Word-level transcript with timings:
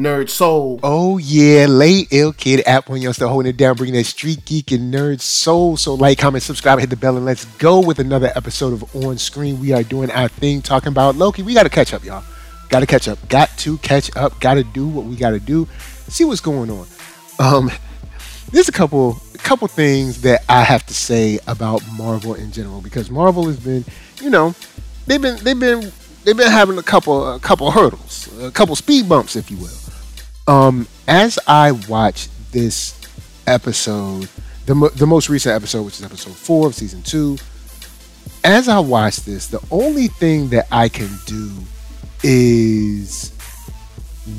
Nerd 0.00 0.30
Soul. 0.30 0.80
Oh 0.82 1.18
yeah, 1.18 1.66
late 1.66 2.08
ill 2.10 2.32
kid 2.32 2.62
app 2.66 2.88
when 2.88 3.02
you're 3.02 3.12
still 3.12 3.28
holding 3.28 3.50
it 3.50 3.56
down, 3.56 3.76
bringing 3.76 3.94
that 3.94 4.04
street 4.04 4.44
geek 4.44 4.72
and 4.72 4.92
nerd 4.92 5.20
soul. 5.20 5.76
So 5.76 5.94
like, 5.94 6.18
comment, 6.18 6.42
subscribe, 6.42 6.78
hit 6.78 6.90
the 6.90 6.96
bell, 6.96 7.16
and 7.16 7.26
let's 7.26 7.44
go 7.56 7.80
with 7.80 7.98
another 7.98 8.32
episode 8.34 8.72
of 8.72 8.96
On 8.96 9.18
Screen. 9.18 9.60
We 9.60 9.72
are 9.72 9.82
doing 9.82 10.10
our 10.10 10.28
thing, 10.28 10.62
talking 10.62 10.88
about 10.88 11.16
Loki. 11.16 11.42
We 11.42 11.54
got 11.54 11.64
to 11.64 11.68
catch 11.68 11.92
up, 11.92 12.04
y'all. 12.04 12.24
Got 12.70 12.80
to 12.80 12.86
catch 12.86 13.08
up. 13.08 13.18
Got 13.28 13.50
to 13.58 13.78
catch 13.78 14.14
up. 14.16 14.40
Got 14.40 14.54
to 14.54 14.64
do 14.64 14.86
what 14.86 15.04
we 15.04 15.16
got 15.16 15.30
to 15.30 15.40
do. 15.40 15.66
See 16.08 16.24
what's 16.24 16.40
going 16.40 16.70
on. 16.70 16.86
Um, 17.38 17.70
there's 18.52 18.68
a 18.68 18.72
couple, 18.72 19.18
a 19.34 19.38
couple 19.38 19.68
things 19.68 20.22
that 20.22 20.44
I 20.48 20.62
have 20.62 20.86
to 20.86 20.94
say 20.94 21.38
about 21.46 21.82
Marvel 21.96 22.34
in 22.34 22.52
general 22.52 22.80
because 22.80 23.10
Marvel 23.10 23.46
has 23.46 23.58
been, 23.58 23.84
you 24.20 24.30
know, 24.30 24.54
they've 25.06 25.20
been 25.20 25.36
they've 25.42 25.58
been 25.58 25.92
they've 26.24 26.36
been 26.36 26.50
having 26.50 26.78
a 26.78 26.82
couple 26.82 27.34
a 27.34 27.40
couple 27.40 27.70
hurdles, 27.70 28.28
a 28.40 28.50
couple 28.50 28.76
speed 28.76 29.08
bumps, 29.08 29.36
if 29.36 29.50
you 29.50 29.56
will. 29.56 29.79
Um, 30.50 30.88
as 31.06 31.38
I 31.46 31.70
watch 31.70 32.28
this 32.50 33.00
episode, 33.46 34.28
the 34.66 34.74
mo- 34.74 34.88
the 34.88 35.06
most 35.06 35.28
recent 35.28 35.54
episode, 35.54 35.84
which 35.84 36.00
is 36.00 36.04
episode 36.04 36.34
four 36.34 36.66
of 36.66 36.74
season 36.74 37.04
two, 37.04 37.38
as 38.42 38.68
I 38.68 38.80
watch 38.80 39.18
this, 39.18 39.46
the 39.46 39.62
only 39.70 40.08
thing 40.08 40.48
that 40.48 40.66
I 40.72 40.88
can 40.88 41.08
do 41.24 41.52
is 42.24 43.32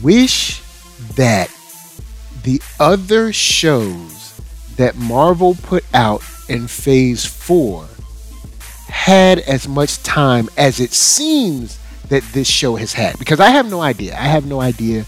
wish 0.02 0.62
that 1.16 1.50
the 2.44 2.62
other 2.78 3.32
shows 3.32 4.38
that 4.76 4.98
Marvel 4.98 5.56
put 5.64 5.86
out 5.94 6.22
in 6.50 6.68
Phase 6.68 7.26
Four 7.26 7.88
had 8.90 9.40
as 9.40 9.66
much 9.66 10.04
time 10.04 10.50
as 10.58 10.82
it 10.82 10.92
seems 10.92 11.80
that 12.10 12.22
this 12.34 12.50
show 12.50 12.76
has 12.76 12.92
had 12.92 13.18
because 13.18 13.40
I 13.40 13.52
have 13.52 13.72
no 13.72 13.80
idea. 13.80 14.14
I 14.16 14.24
have 14.28 14.46
no 14.46 14.60
idea. 14.60 15.06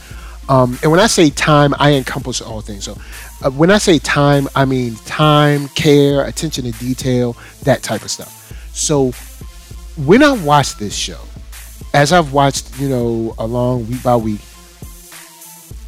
Um, 0.49 0.77
and 0.81 0.91
when 0.91 0.99
I 0.99 1.07
say 1.07 1.29
time, 1.29 1.73
I 1.79 1.93
encompass 1.93 2.41
all 2.41 2.61
things. 2.61 2.83
So 2.83 2.97
uh, 3.43 3.51
when 3.51 3.71
I 3.71 3.77
say 3.77 3.99
time, 3.99 4.47
I 4.55 4.65
mean 4.65 4.95
time, 5.05 5.69
care, 5.69 6.25
attention 6.25 6.65
to 6.65 6.71
detail, 6.79 7.37
that 7.63 7.81
type 7.81 8.03
of 8.03 8.11
stuff. 8.11 8.51
So 8.73 9.11
when 10.05 10.23
I 10.23 10.33
watch 10.33 10.75
this 10.75 10.95
show, 10.95 11.19
as 11.93 12.11
I've 12.11 12.33
watched, 12.33 12.79
you 12.79 12.89
know, 12.89 13.35
along 13.37 13.87
week 13.87 14.03
by 14.03 14.15
week, 14.15 14.41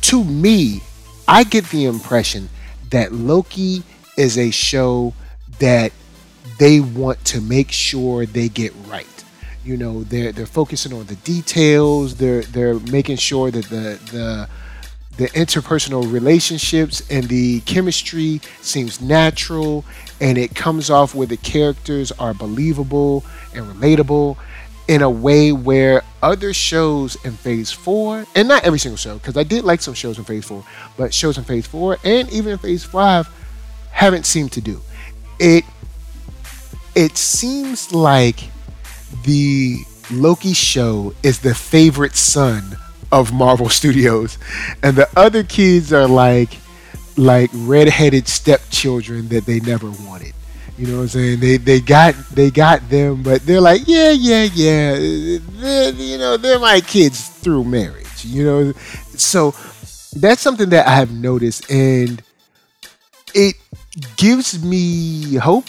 to 0.02 0.23
me, 0.23 0.81
I 1.28 1.44
get 1.44 1.66
the 1.70 1.86
impression 1.86 2.50
that 2.92 3.11
Loki 3.11 3.83
is 4.17 4.38
a 4.38 4.52
show 4.52 5.14
that 5.59 5.92
they 6.59 6.80
want 6.80 7.23
to 7.26 7.42
make 7.42 7.72
sure 7.72 8.26
they 8.26 8.48
get 8.48 8.73
right. 8.88 9.14
You 9.66 9.77
know, 9.77 10.03
they're 10.03 10.31
they're 10.31 10.45
focusing 10.45 10.94
on 10.94 11.08
the 11.08 11.16
details. 11.16 12.16
They're 12.16 12.44
they're 12.44 12.80
making 12.80 13.17
sure 13.17 13.49
that 13.49 13.66
the 13.66 13.99
the 14.11 14.49
the 15.17 15.27
interpersonal 15.30 16.11
relationships 16.11 17.02
and 17.09 17.23
the 17.25 17.61
chemistry 17.61 18.41
seems 18.61 19.02
natural 19.02 19.83
and 20.21 20.38
it 20.38 20.53
comes 20.53 20.89
off 20.89 21.16
where 21.16 21.25
the 21.25 21.38
characters 21.38 22.11
are 22.13 22.33
believable 22.33 23.23
and 23.53 23.66
relatable 23.66 24.38
in 24.88 25.02
a 25.02 25.09
way 25.09 25.52
where 25.52 26.03
other 26.21 26.53
shows 26.53 27.16
in 27.23 27.31
phase 27.31 27.71
four 27.71 28.25
and 28.36 28.47
not 28.47 28.63
every 28.66 28.77
single 28.77 28.97
show 28.97 29.16
because 29.16 29.38
i 29.38 29.43
did 29.43 29.63
like 29.63 29.81
some 29.81 29.93
shows 29.93 30.17
in 30.17 30.23
phase 30.25 30.45
four 30.45 30.63
but 30.97 31.13
shows 31.13 31.38
in 31.38 31.43
phase 31.43 31.66
four 31.66 31.97
and 32.03 32.30
even 32.31 32.52
in 32.52 32.58
phase 32.58 32.83
five 32.83 33.27
haven't 33.91 34.25
seemed 34.25 34.52
to 34.52 34.61
do 34.61 34.81
it 35.39 35.63
it 36.93 37.16
seems 37.17 37.93
like 37.93 38.49
the 39.23 39.80
Loki 40.11 40.53
show 40.53 41.13
is 41.23 41.39
the 41.39 41.55
favorite 41.55 42.16
son 42.16 42.77
of 43.11 43.33
Marvel 43.33 43.69
Studios, 43.69 44.38
and 44.83 44.95
the 44.95 45.09
other 45.16 45.44
kids 45.44 45.94
are 45.94 46.08
like 46.08 46.58
like 47.17 47.49
redheaded 47.53 48.27
stepchildren 48.27 49.30
that 49.30 49.45
they 49.45 49.59
never 49.61 49.89
wanted. 49.89 50.33
You 50.77 50.88
know 50.88 50.97
what 50.97 51.03
I'm 51.03 51.08
saying? 51.09 51.39
They 51.39 51.58
they 51.58 51.80
got 51.80 52.16
they 52.31 52.52
got 52.52 52.87
them, 52.89 53.23
but 53.23 53.45
they're 53.45 53.61
like, 53.61 53.87
yeah, 53.87 54.11
yeah, 54.11 54.43
yeah. 54.54 54.95
They're, 54.95 55.93
you 55.93 56.17
know, 56.17 56.37
they're 56.37 56.59
my 56.59 56.81
kids 56.81 57.30
through 57.30 57.64
marriage. 57.64 58.25
You 58.25 58.43
know, 58.43 58.71
so 59.15 59.52
that's 60.15 60.42
something 60.42 60.70
that 60.70 60.87
I 60.87 60.92
have 60.92 61.11
noticed, 61.11 61.71
and 61.71 62.21
it 63.33 63.55
gives 64.17 64.64
me 64.64 65.36
hope 65.36 65.65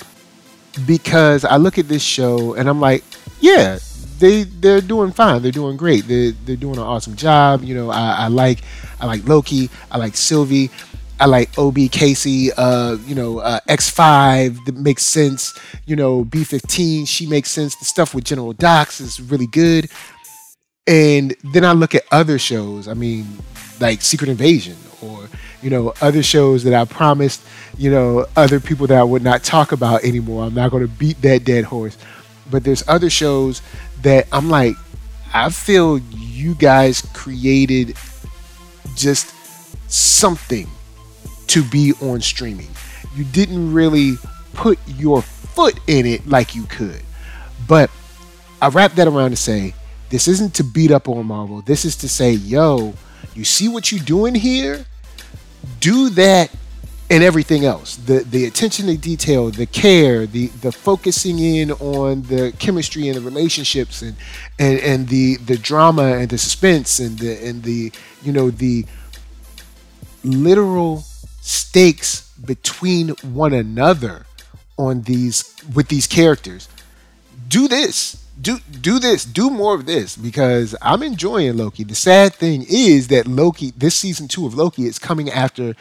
because 0.86 1.44
I 1.44 1.56
look 1.56 1.78
at 1.78 1.88
this 1.88 2.02
show 2.02 2.54
and 2.54 2.68
I'm 2.68 2.80
like, 2.80 3.04
yeah, 3.40 3.78
they 4.18 4.44
they're 4.44 4.80
doing 4.80 5.12
fine. 5.12 5.42
They're 5.42 5.52
doing 5.52 5.76
great. 5.76 6.06
They're 6.06 6.32
they're 6.32 6.56
doing 6.56 6.76
an 6.76 6.82
awesome 6.82 7.16
job. 7.16 7.62
You 7.62 7.74
know, 7.74 7.90
I, 7.90 8.24
I 8.24 8.28
like 8.28 8.60
I 9.00 9.06
like 9.06 9.26
Loki. 9.26 9.70
I 9.90 9.98
like 9.98 10.16
Sylvie. 10.16 10.70
I 11.18 11.26
like 11.26 11.58
OB 11.58 11.76
Casey. 11.90 12.52
Uh, 12.52 12.96
you 13.06 13.14
know, 13.14 13.38
uh, 13.38 13.60
X 13.68 13.88
Five 13.90 14.58
that 14.66 14.76
makes 14.76 15.04
sense. 15.04 15.58
You 15.86 15.96
know, 15.96 16.24
B 16.24 16.44
fifteen 16.44 17.04
she 17.06 17.26
makes 17.26 17.50
sense. 17.50 17.76
The 17.76 17.84
stuff 17.84 18.14
with 18.14 18.24
General 18.24 18.52
Dox 18.52 19.00
is 19.00 19.20
really 19.20 19.46
good. 19.46 19.90
And 20.86 21.34
then 21.52 21.64
I 21.64 21.72
look 21.72 21.94
at 21.94 22.04
other 22.12 22.38
shows. 22.38 22.86
I 22.86 22.94
mean, 22.94 23.26
like 23.80 24.02
Secret 24.02 24.28
Invasion 24.30 24.76
or 25.02 25.28
you 25.62 25.70
know 25.70 25.92
other 26.00 26.22
shows 26.22 26.64
that 26.64 26.74
I 26.74 26.84
promised 26.84 27.42
you 27.76 27.90
know 27.90 28.26
other 28.36 28.60
people 28.60 28.86
that 28.86 28.98
I 28.98 29.02
would 29.02 29.22
not 29.22 29.42
talk 29.42 29.72
about 29.72 30.04
anymore. 30.04 30.44
I'm 30.44 30.54
not 30.54 30.70
going 30.70 30.86
to 30.86 30.92
beat 30.92 31.20
that 31.22 31.44
dead 31.44 31.64
horse. 31.64 31.96
But 32.50 32.64
there's 32.64 32.86
other 32.88 33.10
shows 33.10 33.62
that 34.02 34.26
I'm 34.32 34.48
like, 34.48 34.74
I 35.34 35.50
feel 35.50 35.98
you 35.98 36.54
guys 36.54 37.02
created 37.12 37.96
just 38.94 39.34
something 39.90 40.68
to 41.48 41.62
be 41.64 41.92
on 42.02 42.20
streaming. 42.20 42.68
You 43.14 43.24
didn't 43.24 43.72
really 43.72 44.14
put 44.54 44.78
your 44.86 45.22
foot 45.22 45.78
in 45.86 46.06
it 46.06 46.26
like 46.26 46.54
you 46.54 46.64
could. 46.64 47.02
But 47.68 47.90
I 48.60 48.68
wrap 48.68 48.92
that 48.92 49.08
around 49.08 49.30
to 49.30 49.36
say 49.36 49.74
this 50.10 50.28
isn't 50.28 50.54
to 50.54 50.64
beat 50.64 50.90
up 50.90 51.08
on 51.08 51.26
Marvel. 51.26 51.62
This 51.62 51.84
is 51.84 51.96
to 51.96 52.08
say, 52.08 52.32
yo, 52.32 52.94
you 53.34 53.44
see 53.44 53.68
what 53.68 53.90
you're 53.90 54.04
doing 54.04 54.34
here? 54.34 54.86
Do 55.80 56.10
that 56.10 56.54
and 57.08 57.22
everything 57.22 57.64
else. 57.64 57.96
The 57.96 58.20
the 58.20 58.46
attention 58.46 58.86
to 58.86 58.96
detail, 58.96 59.50
the 59.50 59.66
care, 59.66 60.26
the 60.26 60.48
the 60.48 60.72
focusing 60.72 61.38
in 61.38 61.72
on 61.72 62.22
the 62.22 62.52
chemistry 62.58 63.08
and 63.08 63.16
the 63.16 63.20
relationships 63.20 64.02
and 64.02 64.16
and, 64.58 64.78
and 64.80 65.08
the 65.08 65.36
the 65.36 65.56
drama 65.56 66.16
and 66.16 66.28
the 66.28 66.38
suspense 66.38 66.98
and 66.98 67.18
the 67.18 67.46
and 67.46 67.62
the 67.62 67.92
you 68.22 68.32
know 68.32 68.50
the 68.50 68.84
literal 70.24 71.04
stakes 71.40 72.32
between 72.44 73.10
one 73.22 73.52
another 73.52 74.26
on 74.76 75.02
these 75.02 75.54
with 75.74 75.88
these 75.88 76.06
characters. 76.06 76.68
Do 77.48 77.68
this. 77.68 78.22
Do 78.38 78.58
do 78.58 78.98
this. 78.98 79.24
Do 79.24 79.48
more 79.48 79.74
of 79.74 79.86
this 79.86 80.16
because 80.16 80.74
I'm 80.82 81.02
enjoying 81.02 81.56
Loki. 81.56 81.84
The 81.84 81.94
sad 81.94 82.34
thing 82.34 82.66
is 82.68 83.08
that 83.08 83.26
Loki, 83.26 83.72
this 83.76 83.94
season 83.94 84.28
two 84.28 84.44
of 84.44 84.54
Loki, 84.54 84.84
is 84.86 84.98
coming 84.98 85.30
after 85.30 85.74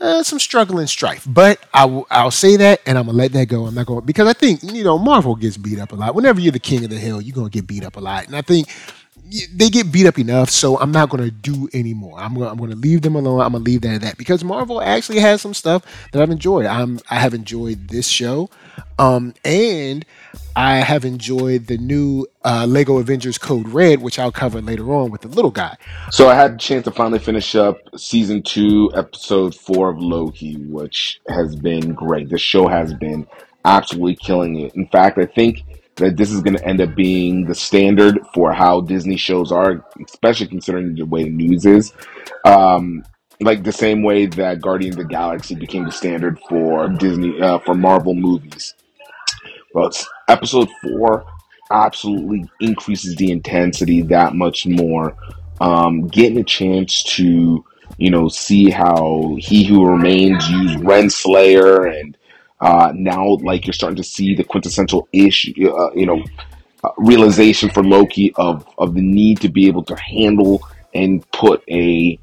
uh, 0.00 0.22
some 0.22 0.38
struggle 0.38 0.78
and 0.78 0.88
strife. 0.88 1.26
But 1.26 1.60
I 1.72 1.84
will, 1.84 2.06
I'll 2.10 2.30
say 2.30 2.56
that, 2.56 2.80
and 2.86 2.98
I'm 2.98 3.06
gonna 3.06 3.18
let 3.18 3.32
that 3.32 3.46
go. 3.46 3.66
I'm 3.66 3.74
not 3.74 3.86
going 3.86 4.04
because 4.04 4.28
I 4.28 4.32
think 4.32 4.62
you 4.62 4.84
know 4.84 4.98
Marvel 4.98 5.34
gets 5.36 5.56
beat 5.56 5.78
up 5.78 5.92
a 5.92 5.96
lot. 5.96 6.14
Whenever 6.14 6.40
you're 6.40 6.52
the 6.52 6.58
king 6.58 6.84
of 6.84 6.90
the 6.90 6.98
hill, 6.98 7.20
you're 7.20 7.34
gonna 7.34 7.50
get 7.50 7.66
beat 7.66 7.84
up 7.84 7.96
a 7.96 8.00
lot, 8.00 8.26
and 8.26 8.36
I 8.36 8.42
think 8.42 8.68
they 9.52 9.70
get 9.70 9.92
beat 9.92 10.06
up 10.06 10.18
enough. 10.18 10.50
So 10.50 10.78
I'm 10.78 10.92
not 10.92 11.08
gonna 11.08 11.30
do 11.30 11.68
anymore. 11.72 12.18
I'm 12.18 12.34
gonna 12.34 12.50
I'm 12.50 12.58
gonna 12.58 12.76
leave 12.76 13.02
them 13.02 13.16
alone. 13.16 13.40
I'm 13.40 13.52
gonna 13.52 13.64
leave 13.64 13.82
that 13.82 13.96
at 13.96 14.00
that 14.02 14.18
because 14.18 14.44
Marvel 14.44 14.80
actually 14.80 15.18
has 15.20 15.42
some 15.42 15.54
stuff 15.54 15.84
that 16.12 16.22
I've 16.22 16.30
enjoyed. 16.30 16.66
I'm 16.66 17.00
I 17.10 17.16
have 17.16 17.34
enjoyed 17.34 17.88
this 17.88 18.06
show, 18.08 18.50
um, 18.98 19.34
and 19.44 20.04
I 20.54 20.76
have 20.76 21.04
enjoyed 21.04 21.66
the 21.66 21.76
new 21.76 22.26
uh, 22.44 22.66
Lego 22.66 22.98
Avengers 22.98 23.38
Code 23.38 23.68
Red, 23.68 24.00
which 24.00 24.18
I'll 24.18 24.32
cover 24.32 24.60
later 24.60 24.92
on 24.94 25.10
with 25.10 25.22
the 25.22 25.28
little 25.28 25.50
guy. 25.50 25.76
So 26.10 26.28
I 26.28 26.34
had 26.34 26.54
a 26.54 26.56
chance 26.56 26.84
to 26.84 26.90
finally 26.90 27.18
finish 27.18 27.54
up 27.54 27.78
season 27.96 28.42
two, 28.42 28.90
episode 28.94 29.54
four 29.54 29.90
of 29.90 29.98
Loki, 29.98 30.56
which 30.56 31.20
has 31.28 31.56
been 31.56 31.92
great. 31.94 32.30
The 32.30 32.38
show 32.38 32.68
has 32.68 32.94
been 32.94 33.26
absolutely 33.64 34.16
killing 34.16 34.60
it. 34.60 34.74
In 34.74 34.86
fact, 34.88 35.18
I 35.18 35.26
think 35.26 35.62
that 35.96 36.16
this 36.16 36.30
is 36.30 36.42
going 36.42 36.56
to 36.56 36.64
end 36.64 36.80
up 36.80 36.94
being 36.94 37.44
the 37.46 37.54
standard 37.54 38.18
for 38.34 38.52
how 38.52 38.80
Disney 38.82 39.16
shows 39.16 39.50
are, 39.50 39.84
especially 40.06 40.46
considering 40.46 40.94
the 40.94 41.04
way 41.04 41.24
the 41.24 41.30
news 41.30 41.64
is. 41.64 41.92
Um, 42.44 43.04
like 43.40 43.64
the 43.64 43.72
same 43.72 44.02
way 44.02 44.26
that 44.26 44.60
Guardians 44.60 44.96
of 44.96 45.02
the 45.02 45.08
Galaxy 45.08 45.54
became 45.54 45.84
the 45.84 45.92
standard 45.92 46.38
for 46.48 46.88
Disney 46.88 47.40
uh, 47.40 47.58
for 47.60 47.74
Marvel 47.74 48.14
movies. 48.14 48.74
Well, 49.74 49.88
it's 49.88 50.08
episode 50.28 50.68
four 50.82 51.26
absolutely 51.70 52.48
increases 52.60 53.16
the 53.16 53.30
intensity 53.30 54.02
that 54.02 54.34
much 54.34 54.66
more. 54.66 55.16
Um, 55.60 56.06
getting 56.08 56.38
a 56.38 56.44
chance 56.44 57.02
to, 57.14 57.64
you 57.98 58.10
know, 58.10 58.28
see 58.28 58.70
how 58.70 59.36
He 59.38 59.64
Who 59.64 59.86
Remains 59.86 60.48
use 60.48 60.76
Renslayer, 60.76 61.90
and 61.98 62.16
uh, 62.60 62.92
now 62.94 63.36
like 63.42 63.66
you're 63.66 63.74
starting 63.74 63.96
to 63.96 64.04
see 64.04 64.34
the 64.34 64.44
quintessential 64.44 65.08
issue, 65.12 65.70
uh, 65.70 65.90
you 65.94 66.06
know, 66.06 66.22
uh, 66.84 66.90
realization 66.98 67.70
for 67.70 67.82
Loki 67.82 68.32
of 68.36 68.66
of 68.78 68.94
the 68.94 69.02
need 69.02 69.40
to 69.40 69.48
be 69.48 69.66
able 69.66 69.82
to 69.84 69.96
handle 69.96 70.62
and 70.94 71.28
put 71.32 71.62
a 71.68 72.18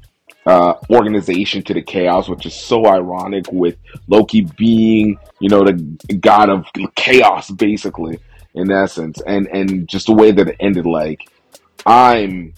uh, 0.46 0.74
organization 0.90 1.62
to 1.62 1.74
the 1.74 1.82
chaos, 1.82 2.28
which 2.28 2.46
is 2.46 2.54
so 2.54 2.86
ironic 2.86 3.50
with 3.50 3.76
Loki 4.08 4.42
being, 4.56 5.18
you 5.40 5.48
know, 5.48 5.64
the 5.64 5.74
god 6.20 6.50
of 6.50 6.66
chaos, 6.94 7.50
basically, 7.50 8.18
in 8.54 8.70
essence, 8.70 9.20
and 9.26 9.46
and 9.48 9.88
just 9.88 10.06
the 10.06 10.12
way 10.12 10.32
that 10.32 10.48
it 10.48 10.56
ended, 10.60 10.86
like 10.86 11.20
I'm, 11.86 12.54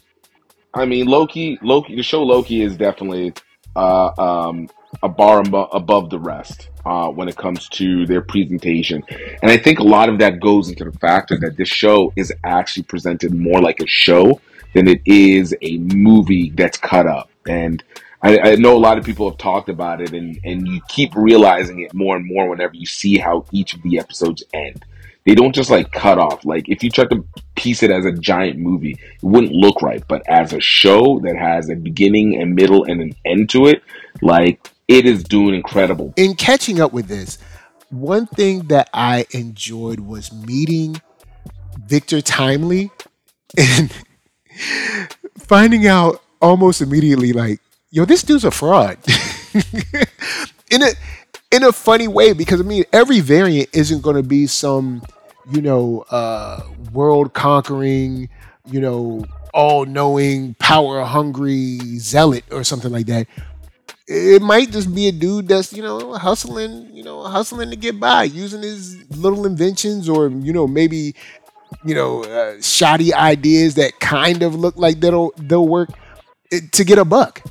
I 0.74 0.84
mean, 0.84 1.06
Loki, 1.06 1.58
Loki, 1.62 1.96
the 1.96 2.02
show 2.02 2.22
Loki 2.22 2.62
is 2.62 2.76
definitely 2.76 3.34
uh, 3.74 4.10
um, 4.18 4.68
a 5.02 5.08
bar 5.08 5.42
above 5.72 6.10
the 6.10 6.18
rest 6.18 6.70
uh, 6.84 7.08
when 7.08 7.28
it 7.28 7.36
comes 7.36 7.68
to 7.68 8.06
their 8.06 8.20
presentation, 8.20 9.02
and 9.42 9.50
I 9.50 9.56
think 9.56 9.78
a 9.78 9.84
lot 9.84 10.08
of 10.08 10.18
that 10.18 10.40
goes 10.40 10.68
into 10.68 10.84
the 10.84 10.98
factor 10.98 11.36
that 11.38 11.56
this 11.56 11.68
show 11.68 12.12
is 12.16 12.32
actually 12.44 12.84
presented 12.84 13.34
more 13.34 13.60
like 13.60 13.80
a 13.80 13.86
show 13.86 14.40
than 14.74 14.88
it 14.88 15.00
is 15.04 15.54
a 15.62 15.78
movie 15.78 16.50
that's 16.50 16.76
cut 16.78 17.06
up. 17.06 17.30
And 17.46 17.82
I, 18.22 18.38
I 18.38 18.56
know 18.56 18.76
a 18.76 18.78
lot 18.78 18.98
of 18.98 19.04
people 19.04 19.30
have 19.30 19.38
talked 19.38 19.68
about 19.68 20.00
it, 20.00 20.12
and, 20.12 20.38
and 20.44 20.66
you 20.66 20.80
keep 20.88 21.14
realizing 21.14 21.80
it 21.80 21.94
more 21.94 22.16
and 22.16 22.26
more 22.26 22.48
whenever 22.48 22.74
you 22.74 22.86
see 22.86 23.18
how 23.18 23.46
each 23.52 23.74
of 23.74 23.82
the 23.82 23.98
episodes 23.98 24.42
end. 24.52 24.84
They 25.24 25.34
don't 25.34 25.54
just 25.54 25.70
like 25.70 25.90
cut 25.90 26.18
off. 26.18 26.44
Like 26.44 26.68
if 26.68 26.84
you 26.84 26.90
tried 26.90 27.10
to 27.10 27.24
piece 27.56 27.82
it 27.82 27.90
as 27.90 28.04
a 28.04 28.12
giant 28.12 28.58
movie, 28.58 28.92
it 28.92 29.22
wouldn't 29.22 29.52
look 29.52 29.82
right. 29.82 30.02
But 30.06 30.22
as 30.28 30.52
a 30.52 30.60
show 30.60 31.18
that 31.20 31.36
has 31.36 31.68
a 31.68 31.74
beginning, 31.74 32.40
a 32.40 32.46
middle, 32.46 32.84
and 32.84 33.00
an 33.00 33.12
end 33.24 33.50
to 33.50 33.66
it, 33.66 33.82
like 34.22 34.70
it 34.88 35.06
is 35.06 35.24
doing 35.24 35.54
incredible. 35.54 36.12
In 36.16 36.34
catching 36.34 36.80
up 36.80 36.92
with 36.92 37.08
this, 37.08 37.38
one 37.90 38.26
thing 38.26 38.66
that 38.68 38.88
I 38.92 39.26
enjoyed 39.30 40.00
was 40.00 40.32
meeting 40.32 41.00
Victor 41.86 42.20
Timely 42.20 42.90
and 43.58 43.92
finding 45.38 45.86
out 45.86 46.22
almost 46.40 46.80
immediately 46.80 47.32
like, 47.32 47.60
yo, 47.90 48.04
this 48.04 48.22
dude's 48.22 48.44
a 48.44 48.50
fraud. 48.50 48.98
in 50.70 50.82
a 50.82 50.88
in 51.52 51.62
a 51.62 51.72
funny 51.72 52.08
way, 52.08 52.32
because 52.32 52.60
I 52.60 52.64
mean 52.64 52.84
every 52.92 53.20
variant 53.20 53.70
isn't 53.72 54.02
gonna 54.02 54.22
be 54.22 54.46
some, 54.46 55.02
you 55.50 55.62
know, 55.62 56.04
uh 56.10 56.62
world 56.92 57.32
conquering, 57.32 58.28
you 58.70 58.80
know, 58.80 59.24
all 59.54 59.86
knowing, 59.86 60.54
power 60.54 61.02
hungry 61.04 61.78
zealot 61.98 62.44
or 62.50 62.64
something 62.64 62.92
like 62.92 63.06
that. 63.06 63.26
It 64.08 64.40
might 64.40 64.70
just 64.70 64.94
be 64.94 65.08
a 65.08 65.12
dude 65.12 65.48
that's, 65.48 65.72
you 65.72 65.82
know, 65.82 66.14
hustling, 66.14 66.88
you 66.92 67.02
know, 67.02 67.22
hustling 67.24 67.70
to 67.70 67.76
get 67.76 67.98
by, 67.98 68.24
using 68.24 68.62
his 68.62 68.96
little 69.10 69.46
inventions 69.46 70.08
or, 70.08 70.28
you 70.28 70.52
know, 70.52 70.66
maybe 70.66 71.14
you 71.84 71.94
know, 71.94 72.24
uh, 72.24 72.60
shoddy 72.60 73.12
ideas 73.14 73.74
that 73.74 73.98
kind 74.00 74.42
of 74.42 74.54
look 74.54 74.76
like 74.76 75.00
they'll 75.00 75.32
they'll 75.36 75.66
work 75.66 75.90
eh, 76.52 76.60
to 76.72 76.84
get 76.84 76.98
a 76.98 77.04
buck. 77.04 77.42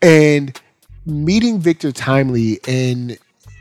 And 0.00 0.58
meeting 1.06 1.58
Victor 1.58 1.92
Timely 1.92 2.60
and 2.66 3.18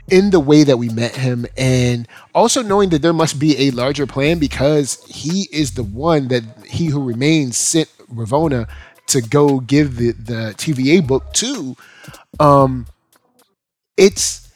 in 0.09 0.29
the 0.31 0.39
way 0.39 0.63
that 0.63 0.77
we 0.77 0.89
met 0.89 1.15
him 1.15 1.45
and 1.57 2.07
also 2.35 2.61
knowing 2.61 2.89
that 2.89 3.01
there 3.01 3.13
must 3.13 3.39
be 3.39 3.67
a 3.67 3.71
larger 3.71 4.05
plan 4.05 4.39
because 4.39 5.03
he 5.05 5.47
is 5.51 5.71
the 5.73 5.83
one 5.83 6.27
that 6.27 6.43
he 6.67 6.87
who 6.87 7.01
remains 7.01 7.57
sent 7.57 7.89
Ravonna 8.13 8.67
to 9.11 9.21
go 9.21 9.59
give 9.59 9.97
the, 9.97 10.11
the 10.11 10.53
TVA 10.57 11.05
book 11.05 11.33
to. 11.33 11.75
Um 12.39 12.87
it's 13.97 14.49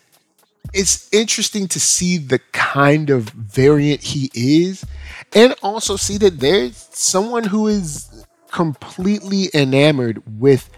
it's 0.74 1.08
interesting 1.14 1.68
to 1.70 1.80
see 1.80 2.18
the 2.18 2.40
kind 2.52 3.10
of 3.10 3.30
variant 3.30 4.02
he 4.02 4.30
is 4.34 4.86
and 5.34 5.56
also 5.62 5.96
see 5.96 6.18
that 6.18 6.40
there's 6.40 6.90
someone 6.92 7.46
who 7.46 7.68
is 7.68 8.26
completely 8.52 9.50
enamored 9.54 10.22
with 10.40 10.70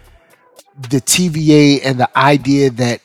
the 0.78 1.02
TVA 1.02 1.80
and 1.84 2.00
the 2.00 2.18
idea 2.18 2.70
that 2.70 3.02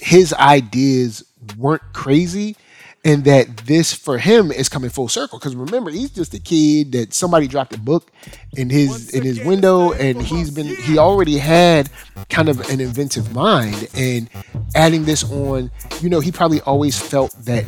his 0.00 0.32
ideas 0.34 1.24
weren't 1.56 1.82
crazy 1.92 2.56
and 3.06 3.22
that 3.22 3.58
this 3.58 3.94
for 3.94 4.18
him 4.18 4.50
is 4.50 4.68
coming 4.68 4.90
full 4.90 5.08
circle. 5.08 5.38
Because 5.38 5.54
remember 5.54 5.90
he's 5.90 6.10
just 6.10 6.34
a 6.34 6.40
kid 6.40 6.90
that 6.92 7.14
somebody 7.14 7.46
dropped 7.46 7.72
a 7.72 7.78
book 7.78 8.10
in 8.56 8.68
his 8.68 9.10
in 9.10 9.22
his 9.22 9.42
window 9.44 9.92
and 9.92 10.20
he's 10.20 10.50
been 10.50 10.66
he 10.82 10.98
already 10.98 11.38
had 11.38 11.88
kind 12.28 12.48
of 12.48 12.58
an 12.68 12.80
inventive 12.80 13.32
mind. 13.32 13.88
And 13.94 14.28
adding 14.74 15.04
this 15.04 15.22
on 15.30 15.70
you 16.00 16.08
know 16.08 16.18
he 16.18 16.32
probably 16.32 16.60
always 16.62 17.00
felt 17.00 17.32
that 17.44 17.64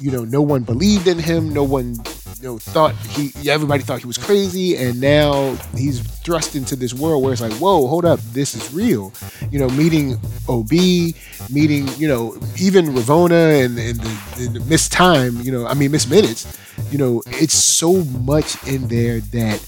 you 0.00 0.10
know 0.10 0.24
no 0.24 0.42
one 0.42 0.64
believed 0.64 1.08
in 1.08 1.18
him 1.18 1.48
no 1.52 1.64
one 1.64 1.96
you 2.44 2.50
know 2.50 2.58
thought 2.58 2.94
he 3.06 3.32
everybody 3.48 3.82
thought 3.82 4.00
he 4.00 4.06
was 4.06 4.18
crazy 4.18 4.76
and 4.76 5.00
now 5.00 5.54
he's 5.74 6.00
thrust 6.18 6.54
into 6.54 6.76
this 6.76 6.92
world 6.92 7.22
where 7.22 7.32
it's 7.32 7.40
like 7.40 7.54
whoa 7.54 7.86
hold 7.86 8.04
up 8.04 8.20
this 8.32 8.54
is 8.54 8.72
real. 8.74 9.14
You 9.50 9.60
know 9.60 9.68
meeting 9.70 10.20
ob 10.46 10.70
meeting 10.70 11.88
you 11.96 12.06
know 12.06 12.36
even 12.58 12.88
Ravonna 12.88 13.64
and, 13.64 13.78
and 13.78 13.98
the, 13.98 14.58
the 14.58 14.64
miss 14.66 14.90
time 14.90 15.40
you 15.40 15.52
know 15.52 15.66
i 15.66 15.72
mean 15.72 15.90
miss 15.90 16.06
minutes 16.06 16.58
you 16.90 16.98
know 16.98 17.22
it's 17.28 17.54
so 17.54 18.04
much 18.04 18.62
in 18.68 18.88
there 18.88 19.20
that 19.20 19.58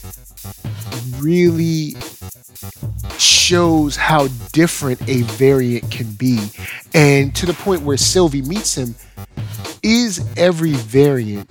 really 1.18 1.94
shows 3.16 3.96
how 3.96 4.28
different 4.52 5.00
a 5.08 5.22
variant 5.22 5.90
can 5.90 6.10
be. 6.12 6.38
And 6.94 7.34
to 7.36 7.46
the 7.46 7.54
point 7.54 7.82
where 7.82 7.96
sylvie 7.96 8.42
meets 8.42 8.76
him 8.76 8.94
is 9.82 10.22
every 10.36 10.72
variant 10.72 11.48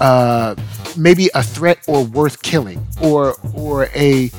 uh, 0.00 0.54
maybe 0.96 1.30
a 1.34 1.42
threat 1.42 1.78
or 1.86 2.04
worth 2.04 2.42
killing, 2.42 2.86
or 3.02 3.36
or 3.54 3.84
a 3.94 4.30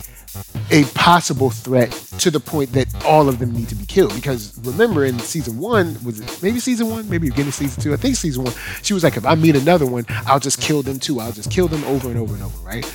a 0.71 0.83
possible 0.95 1.49
threat 1.49 1.91
to 2.17 2.31
the 2.31 2.39
point 2.39 2.71
that 2.71 2.87
all 3.05 3.27
of 3.27 3.39
them 3.39 3.51
need 3.51 3.67
to 3.69 3.75
be 3.75 3.85
killed. 3.85 4.13
Because 4.15 4.57
remember, 4.63 5.05
in 5.05 5.19
season 5.19 5.57
one, 5.57 5.97
was 6.03 6.19
it 6.19 6.39
maybe 6.41 6.59
season 6.59 6.89
one, 6.89 7.09
maybe 7.09 7.29
beginning 7.29 7.51
season 7.51 7.81
two? 7.81 7.93
I 7.93 7.97
think 7.97 8.15
season 8.15 8.43
one. 8.43 8.53
She 8.81 8.93
was 8.93 9.03
like, 9.03 9.17
if 9.17 9.25
I 9.25 9.35
meet 9.35 9.55
another 9.55 9.85
one, 9.85 10.05
I'll 10.25 10.39
just 10.39 10.61
kill 10.61 10.81
them 10.81 10.99
too. 10.99 11.19
I'll 11.19 11.33
just 11.33 11.51
kill 11.51 11.67
them 11.67 11.83
over 11.85 12.09
and 12.09 12.17
over 12.17 12.33
and 12.33 12.43
over, 12.43 12.57
right? 12.59 12.85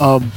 Um, 0.00 0.32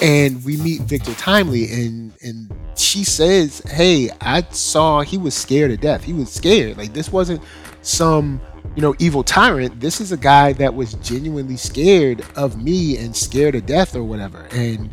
and 0.00 0.44
we 0.44 0.56
meet 0.58 0.82
Victor 0.82 1.14
Timely, 1.14 1.70
and 1.72 2.12
and 2.22 2.52
she 2.76 3.04
says, 3.04 3.60
"Hey, 3.66 4.10
I 4.20 4.42
saw 4.50 5.02
he 5.02 5.18
was 5.18 5.34
scared 5.34 5.70
to 5.70 5.76
death. 5.76 6.04
He 6.04 6.12
was 6.12 6.32
scared. 6.32 6.76
Like 6.78 6.92
this 6.92 7.12
wasn't 7.12 7.42
some." 7.82 8.40
You 8.78 8.82
know, 8.82 8.94
evil 9.00 9.24
tyrant. 9.24 9.80
This 9.80 10.00
is 10.00 10.12
a 10.12 10.16
guy 10.16 10.52
that 10.52 10.72
was 10.72 10.94
genuinely 10.94 11.56
scared 11.56 12.24
of 12.36 12.62
me 12.62 12.96
and 12.96 13.16
scared 13.16 13.56
of 13.56 13.66
death 13.66 13.96
or 13.96 14.04
whatever. 14.04 14.46
And 14.52 14.88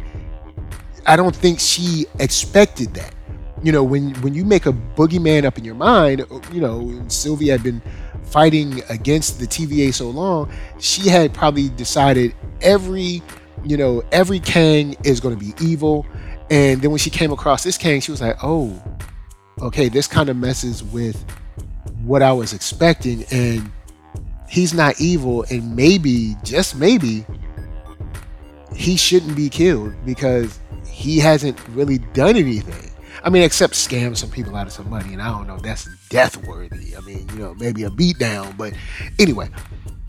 I 1.06 1.16
don't 1.16 1.36
think 1.36 1.60
she 1.60 2.08
expected 2.18 2.96
that. 2.96 3.14
You 3.62 3.72
know, 3.72 3.84
when 3.84 4.15
when 4.24 4.34
you 4.34 4.44
make 4.44 4.65
a 4.65 4.74
boogeyman 4.74 5.46
up 5.46 5.60
in 5.60 5.63
your 5.63 5.75
mind, 5.75 6.22
uh, 6.22 6.39
you 6.51 6.62
know, 6.62 7.00
Sylvie 7.10 7.50
had 7.50 7.62
been 7.62 7.80
fighting 8.24 8.82
against 8.89 9.39
the 9.39 9.46
TVA 9.46 9.94
so 9.94 10.10
long, 10.10 10.51
she 10.80 11.08
had 11.08 11.32
probably 11.32 11.70
decided 11.70 12.34
every, 12.62 13.22
you 13.63 13.77
know, 13.77 14.01
every 14.12 14.39
Kang 14.39 14.96
is 15.04 15.20
going 15.20 15.38
to 15.38 15.39
be 15.39 15.54
evil. 15.63 16.08
And 16.50 16.82
then 16.82 16.89
when 16.89 16.98
she 16.98 17.12
came 17.12 17.32
across 17.32 17.63
this 17.63 17.77
Kang, 17.77 18.01
she 18.01 18.10
was 18.10 18.20
like, 18.20 18.38
"Oh, 18.42 18.82
okay, 19.62 19.89
this 19.89 20.08
kind 20.08 20.30
of 20.30 20.38
messes 20.38 20.82
with 20.84 21.24
what 22.05 22.21
I 22.21 22.31
was 22.31 22.53
expecting, 22.53 23.25
and 23.31 23.71
he's 24.50 24.74
not 24.74 25.00
evil, 25.00 25.45
and 25.50 25.75
maybe, 25.75 26.35
just 26.43 26.75
maybe, 26.75 27.25
he 28.75 28.95
shouldn't 28.97 29.35
be 29.35 29.50
killed 29.50 29.93
because 30.05 30.59
he 30.88 31.19
hasn't 31.19 31.59
really 31.69 31.97
done 32.13 32.35
anything. 32.35 32.91
I 33.24 33.29
mean, 33.29 33.41
except 33.41 33.74
scam 33.74 34.15
some 34.15 34.29
people 34.29 34.55
out 34.55 34.67
of 34.67 34.74
some 34.74 34.89
money, 34.89 35.13
and 35.13 35.21
I 35.21 35.29
don't 35.29 35.47
know 35.47 35.55
if 35.55 35.63
that's 35.63 35.89
death 36.09 36.38
worthy. 36.45 36.95
I 36.95 37.01
mean, 37.01 37.27
you 37.29 37.39
know, 37.39 37.55
maybe 37.55 37.83
a 37.83 37.89
beatdown, 37.89 38.55
but 38.55 38.74
anyway, 39.17 39.50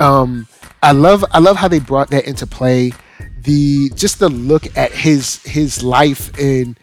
um, 0.01 0.47
I 0.83 0.93
love 0.93 1.25
I 1.33 1.39
love 1.39 1.57
how 1.57 1.69
they 1.69 1.79
brought 1.79 2.11
that 2.11 2.27
into 2.27 2.47
play. 2.47 2.93
The 3.41 3.89
just 3.95 4.19
the 4.19 4.29
look 4.29 4.77
at 4.77 4.93
his 4.93 5.43
his 5.45 5.83
life 5.83 6.37
and 6.39 6.79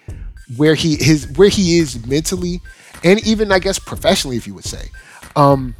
where 0.58 0.74
he 0.74 0.96
his 0.96 1.28
where 1.36 1.50
he 1.50 1.78
is 1.78 2.06
mentally 2.08 2.62
and 3.04 3.26
even 3.26 3.52
I 3.52 3.60
guess 3.60 3.80
professionally, 3.80 4.38
if 4.38 4.48
you 4.48 4.54
would 4.54 4.66
say. 4.66 4.90
Um, 5.36 5.76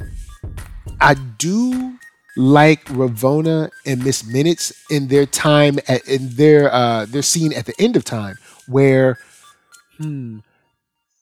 I 1.00 1.14
do 1.14 1.98
like 2.36 2.84
Ravonna 2.86 3.70
and 3.86 4.04
Miss 4.04 4.24
Minutes 4.24 4.72
in 4.90 5.08
their 5.08 5.26
time 5.26 5.78
at 5.88 6.06
in 6.08 6.30
their 6.36 6.72
uh 6.72 7.06
their 7.06 7.22
scene 7.22 7.52
at 7.52 7.66
the 7.66 7.74
end 7.80 7.96
of 7.96 8.04
time 8.04 8.36
where 8.66 9.18
hmm 9.98 10.38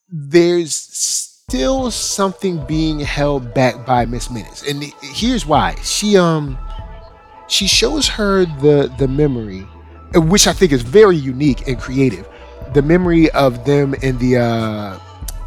there's 0.09 0.73
still 0.75 1.91
something 1.91 2.65
being 2.65 2.99
held 2.99 3.53
back 3.53 3.85
by 3.85 4.05
Miss 4.05 4.29
Minutes. 4.29 4.63
And 4.67 4.83
here's 5.01 5.45
why. 5.45 5.75
She 5.83 6.17
um 6.17 6.57
she 7.47 7.67
shows 7.67 8.07
her 8.09 8.45
the 8.45 8.93
the 8.97 9.07
memory 9.07 9.67
which 10.15 10.47
I 10.47 10.53
think 10.53 10.71
is 10.71 10.81
very 10.81 11.17
unique 11.17 11.67
and 11.67 11.79
creative. 11.79 12.27
The 12.73 12.81
memory 12.81 13.29
of 13.31 13.65
them 13.65 13.93
in 13.95 14.17
the 14.17 14.37
uh 14.37 14.99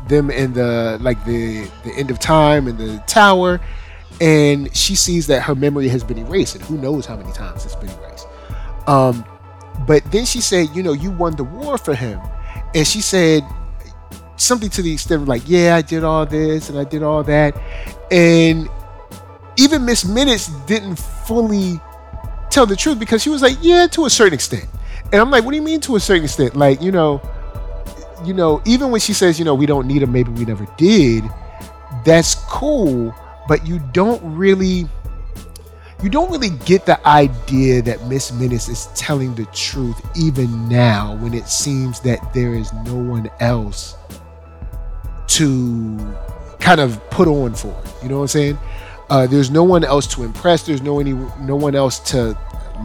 them 0.08 0.30
in 0.30 0.52
the 0.52 0.98
like 1.00 1.22
the 1.24 1.68
the 1.84 1.92
end 1.96 2.10
of 2.10 2.18
time 2.18 2.68
in 2.68 2.76
the 2.76 3.02
tower 3.06 3.60
and 4.20 4.74
she 4.74 4.94
sees 4.94 5.26
that 5.26 5.42
her 5.42 5.54
memory 5.54 5.88
has 5.88 6.02
been 6.02 6.18
erased 6.18 6.54
and 6.54 6.64
who 6.64 6.78
knows 6.78 7.06
how 7.06 7.16
many 7.16 7.32
times 7.32 7.64
it's 7.64 7.74
been 7.76 7.90
erased 7.90 8.26
um 8.86 9.24
but 9.86 10.02
then 10.12 10.24
she 10.24 10.40
said 10.40 10.68
you 10.74 10.82
know 10.82 10.92
you 10.92 11.10
won 11.10 11.34
the 11.36 11.44
war 11.44 11.76
for 11.76 11.94
him 11.94 12.20
and 12.74 12.86
she 12.86 13.00
said 13.00 13.42
something 14.36 14.68
to 14.70 14.82
the 14.82 14.92
extent 14.92 15.22
of 15.22 15.28
like, 15.28 15.42
"Yeah, 15.46 15.76
I 15.76 15.82
did 15.82 16.04
all 16.04 16.26
this 16.26 16.68
and 16.68 16.78
I 16.78 16.84
did 16.84 17.02
all 17.02 17.22
that," 17.24 17.56
and 18.10 18.68
even 19.56 19.84
Miss 19.84 20.04
Minutes 20.04 20.48
didn't 20.66 20.96
fully 20.96 21.80
tell 22.50 22.66
the 22.66 22.76
truth 22.76 22.98
because 22.98 23.22
she 23.22 23.30
was 23.30 23.42
like, 23.42 23.56
"Yeah, 23.60 23.86
to 23.88 24.04
a 24.04 24.10
certain 24.10 24.34
extent," 24.34 24.66
and 25.12 25.20
I'm 25.20 25.30
like, 25.30 25.44
"What 25.44 25.52
do 25.52 25.56
you 25.56 25.62
mean 25.62 25.80
to 25.82 25.96
a 25.96 26.00
certain 26.00 26.24
extent? 26.24 26.56
Like, 26.56 26.82
you 26.82 26.92
know." 26.92 27.20
You 28.24 28.34
know, 28.34 28.62
even 28.64 28.90
when 28.90 29.00
she 29.00 29.12
says, 29.12 29.38
you 29.38 29.44
know, 29.44 29.54
we 29.54 29.66
don't 29.66 29.86
need 29.86 30.02
him, 30.02 30.12
maybe 30.12 30.30
we 30.30 30.44
never 30.44 30.66
did, 30.76 31.24
that's 32.04 32.34
cool, 32.46 33.14
but 33.48 33.66
you 33.66 33.78
don't 33.92 34.20
really 34.36 34.88
you 36.02 36.10
don't 36.10 36.30
really 36.30 36.50
get 36.66 36.84
the 36.84 37.04
idea 37.08 37.80
that 37.82 38.06
Miss 38.06 38.30
Minutes 38.30 38.68
is 38.68 38.88
telling 38.94 39.34
the 39.34 39.46
truth 39.46 39.98
even 40.14 40.68
now 40.68 41.16
when 41.16 41.32
it 41.32 41.48
seems 41.48 42.00
that 42.00 42.34
there 42.34 42.52
is 42.52 42.70
no 42.84 42.96
one 42.96 43.30
else 43.40 43.96
to 45.28 45.96
kind 46.60 46.80
of 46.80 47.02
put 47.10 47.28
on 47.28 47.54
for. 47.54 47.74
You 48.02 48.10
know 48.10 48.16
what 48.16 48.22
I'm 48.22 48.28
saying? 48.28 48.58
Uh, 49.08 49.26
there's 49.26 49.50
no 49.50 49.64
one 49.64 49.84
else 49.84 50.06
to 50.08 50.22
impress. 50.22 50.66
There's 50.66 50.82
no 50.82 51.00
any 51.00 51.12
no 51.40 51.56
one 51.56 51.74
else 51.74 51.98
to 52.10 52.36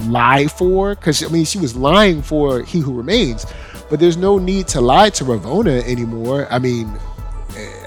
lie 0.06 0.48
for. 0.48 0.96
Because 0.96 1.22
I 1.24 1.28
mean, 1.28 1.46
she 1.46 1.60
was 1.60 1.76
lying 1.76 2.22
for 2.22 2.62
He 2.64 2.80
Who 2.80 2.94
Remains, 2.94 3.46
but 3.92 4.00
there's 4.00 4.18
no 4.18 4.40
need 4.40 4.70
to 4.70 4.82
lie 4.82 5.10
to 5.12 5.26
Ravonna 5.26 5.84
anymore. 5.84 6.48
I 6.50 6.58
mean, 6.58 6.98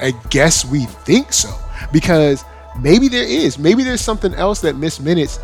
I 0.01 0.13
guess 0.29 0.65
we 0.65 0.85
think 0.85 1.33
so 1.33 1.49
because 1.93 2.45
maybe 2.79 3.09
there 3.09 3.25
is. 3.25 3.59
Maybe 3.59 3.83
there's 3.83 4.03
something 4.03 4.35
else 4.35 4.61
that 4.61 4.77
Miss 4.77 5.01
Minutes 5.01 5.41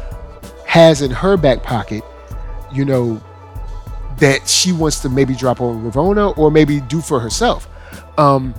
has 0.67 1.01
in 1.01 1.11
her 1.11 1.39
back 1.39 1.63
pocket, 1.63 2.05
you 2.71 2.85
know, 2.85 3.19
that 4.19 4.47
she 4.47 4.71
wants 4.71 5.01
to 5.01 5.09
maybe 5.09 5.35
drop 5.35 5.63
on 5.63 5.83
Ravonna 5.91 6.37
or 6.37 6.51
maybe 6.51 6.81
do 6.83 7.01
for 7.01 7.19
herself. 7.19 7.67
Um, 8.19 8.55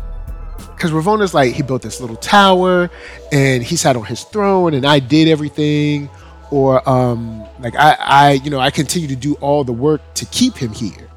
because 0.57 0.89
Ravonna's 0.89 1.35
like 1.35 1.53
he 1.53 1.61
built 1.61 1.83
this 1.83 2.01
little 2.01 2.15
tower 2.15 2.89
and 3.31 3.61
he 3.61 3.75
sat 3.75 3.95
on 3.95 4.05
his 4.05 4.23
throne 4.23 4.73
and 4.73 4.83
I 4.83 4.97
did 4.97 5.27
everything, 5.27 6.09
or 6.49 6.87
um, 6.89 7.45
like 7.59 7.75
I, 7.75 7.95
I, 7.99 8.31
you 8.31 8.49
know, 8.49 8.59
I 8.59 8.71
continue 8.71 9.07
to 9.09 9.15
do 9.15 9.35
all 9.35 9.63
the 9.63 9.71
work 9.71 10.01
to 10.15 10.25
keep 10.25 10.57
him 10.57 10.73
here, 10.73 11.07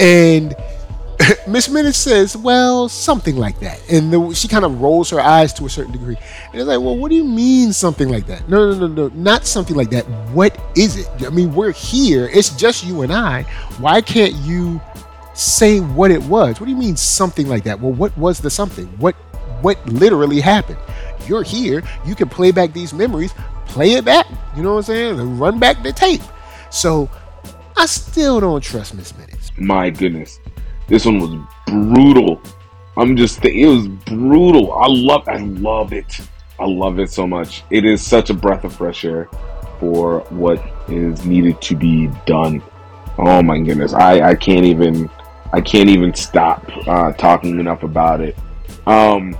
and 0.00 0.54
Miss 1.48 1.68
Minutes 1.68 1.98
says, 1.98 2.36
"Well, 2.36 2.88
something 2.88 3.36
like 3.36 3.60
that," 3.60 3.80
and 3.90 4.12
the, 4.12 4.34
she 4.34 4.48
kind 4.48 4.64
of 4.64 4.80
rolls 4.80 5.10
her 5.10 5.20
eyes 5.20 5.52
to 5.54 5.66
a 5.66 5.70
certain 5.70 5.92
degree, 5.92 6.16
and 6.52 6.60
it's 6.60 6.66
like, 6.66 6.80
"Well, 6.80 6.96
what 6.96 7.08
do 7.08 7.14
you 7.14 7.24
mean 7.24 7.72
something 7.72 8.08
like 8.08 8.26
that? 8.26 8.48
No, 8.48 8.72
no, 8.72 8.86
no, 8.86 8.86
no, 8.86 9.08
not 9.14 9.46
something 9.46 9.76
like 9.76 9.90
that. 9.90 10.04
What 10.32 10.58
is 10.76 10.96
it? 10.96 11.08
I 11.24 11.30
mean, 11.30 11.54
we're 11.54 11.72
here. 11.72 12.28
It's 12.32 12.50
just 12.56 12.84
you 12.84 13.02
and 13.02 13.12
I. 13.12 13.42
Why 13.78 14.00
can't 14.00 14.34
you 14.34 14.80
say 15.34 15.80
what 15.80 16.10
it 16.10 16.22
was? 16.22 16.60
What 16.60 16.66
do 16.66 16.70
you 16.70 16.78
mean 16.78 16.96
something 16.96 17.48
like 17.48 17.64
that? 17.64 17.80
Well, 17.80 17.92
what 17.92 18.16
was 18.16 18.40
the 18.40 18.50
something? 18.50 18.86
What 18.98 19.14
what 19.62 19.84
literally 19.86 20.40
happened? 20.40 20.78
You're 21.26 21.42
here. 21.42 21.82
You 22.04 22.14
can 22.14 22.28
play 22.28 22.50
back 22.50 22.72
these 22.72 22.92
memories. 22.92 23.32
Play 23.66 23.92
it 23.92 24.04
back. 24.04 24.26
You 24.56 24.62
know 24.62 24.72
what 24.72 24.78
I'm 24.78 24.82
saying? 24.84 25.20
And 25.20 25.40
run 25.40 25.58
back 25.58 25.82
the 25.82 25.92
tape. 25.92 26.20
So 26.70 27.08
I 27.76 27.86
still 27.86 28.40
don't 28.40 28.62
trust 28.62 28.94
Miss 28.94 29.16
Minutes. 29.16 29.33
My 29.58 29.90
goodness. 29.90 30.40
This 30.86 31.06
one 31.06 31.18
was 31.18 31.34
brutal. 31.66 32.40
I'm 32.96 33.16
just 33.16 33.42
th- 33.42 33.54
it 33.54 33.66
was 33.66 33.88
brutal. 33.88 34.72
I 34.72 34.86
love 34.88 35.28
I 35.28 35.38
love 35.38 35.92
it. 35.92 36.20
I 36.58 36.66
love 36.66 36.98
it 36.98 37.10
so 37.10 37.26
much. 37.26 37.64
It 37.70 37.84
is 37.84 38.04
such 38.04 38.30
a 38.30 38.34
breath 38.34 38.64
of 38.64 38.74
fresh 38.74 39.04
air 39.04 39.28
for 39.80 40.20
what 40.30 40.62
is 40.88 41.24
needed 41.24 41.60
to 41.62 41.74
be 41.74 42.08
done. 42.26 42.62
Oh 43.18 43.42
my 43.42 43.58
goodness. 43.58 43.92
I 43.92 44.30
I 44.30 44.34
can't 44.34 44.64
even 44.64 45.10
I 45.52 45.60
can't 45.60 45.88
even 45.88 46.14
stop 46.14 46.64
uh, 46.86 47.12
talking 47.12 47.58
enough 47.58 47.82
about 47.82 48.20
it. 48.20 48.36
Um 48.86 49.36